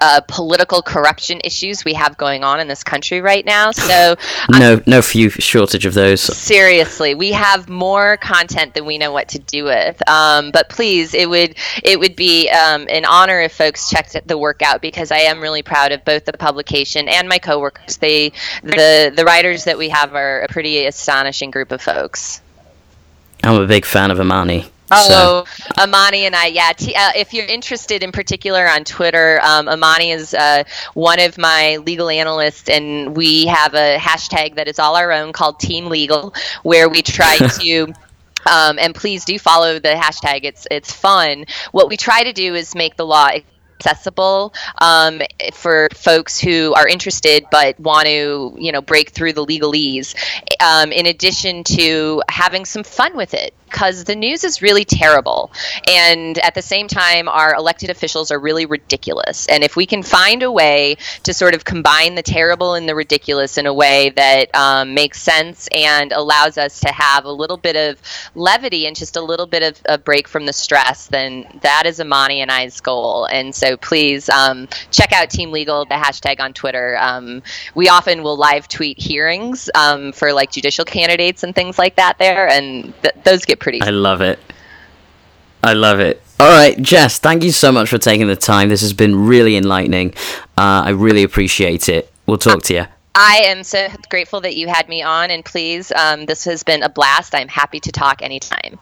[0.00, 3.70] uh, political corruption issues we have going on in this country right now.
[3.70, 4.16] So
[4.50, 6.20] no, um, no few shortage of those.
[6.20, 10.08] Seriously, we have more content than we know what to do with.
[10.08, 14.38] Um, but please, it would it would be um, an honor if folks checked the
[14.38, 17.96] work out because I am really proud of both the publication and my coworkers.
[17.98, 18.32] They
[18.62, 22.40] the the writers that we have are a pretty astonishing group of folks.
[23.44, 24.70] I'm a big fan of Imani.
[24.92, 25.44] Oh,
[25.76, 25.82] so.
[25.82, 26.72] Imani and I, yeah.
[26.72, 30.64] T- uh, if you're interested in particular on Twitter, um, Imani is uh,
[30.94, 35.32] one of my legal analysts, and we have a hashtag that is all our own
[35.32, 37.92] called Team Legal, where we try to
[38.46, 40.40] Um, and please do follow the hashtag.
[40.44, 41.46] It's it's fun.
[41.72, 43.28] What we try to do is make the law
[43.82, 45.20] accessible um,
[45.54, 50.14] for folks who are interested but want to, you know, break through the legalese.
[50.60, 55.50] Um, in addition to having some fun with it, because the news is really terrible,
[55.88, 59.46] and at the same time, our elected officials are really ridiculous.
[59.46, 62.94] And if we can find a way to sort of combine the terrible and the
[62.94, 67.56] ridiculous in a way that um, makes sense and allows us to have a little
[67.56, 68.00] bit of
[68.34, 71.98] levity and just a little bit of a break from the stress, then that is
[71.98, 73.26] Imani and I's goal.
[73.26, 76.98] And so please um, check out Team Legal, the hashtag on Twitter.
[77.00, 77.42] Um,
[77.74, 82.18] we often will live tweet hearings um, for like judicial candidates and things like that
[82.18, 83.80] there, and th- those get pretty.
[83.80, 84.38] I love it.
[85.62, 86.22] I love it.
[86.40, 88.68] All right, Jess, thank you so much for taking the time.
[88.68, 90.14] This has been really enlightening.
[90.58, 92.12] Uh, I really appreciate it.
[92.26, 92.86] We'll talk to you.
[93.14, 96.82] I am so grateful that you had me on, and please, um, this has been
[96.82, 97.34] a blast.
[97.34, 98.80] I'm happy to talk anytime.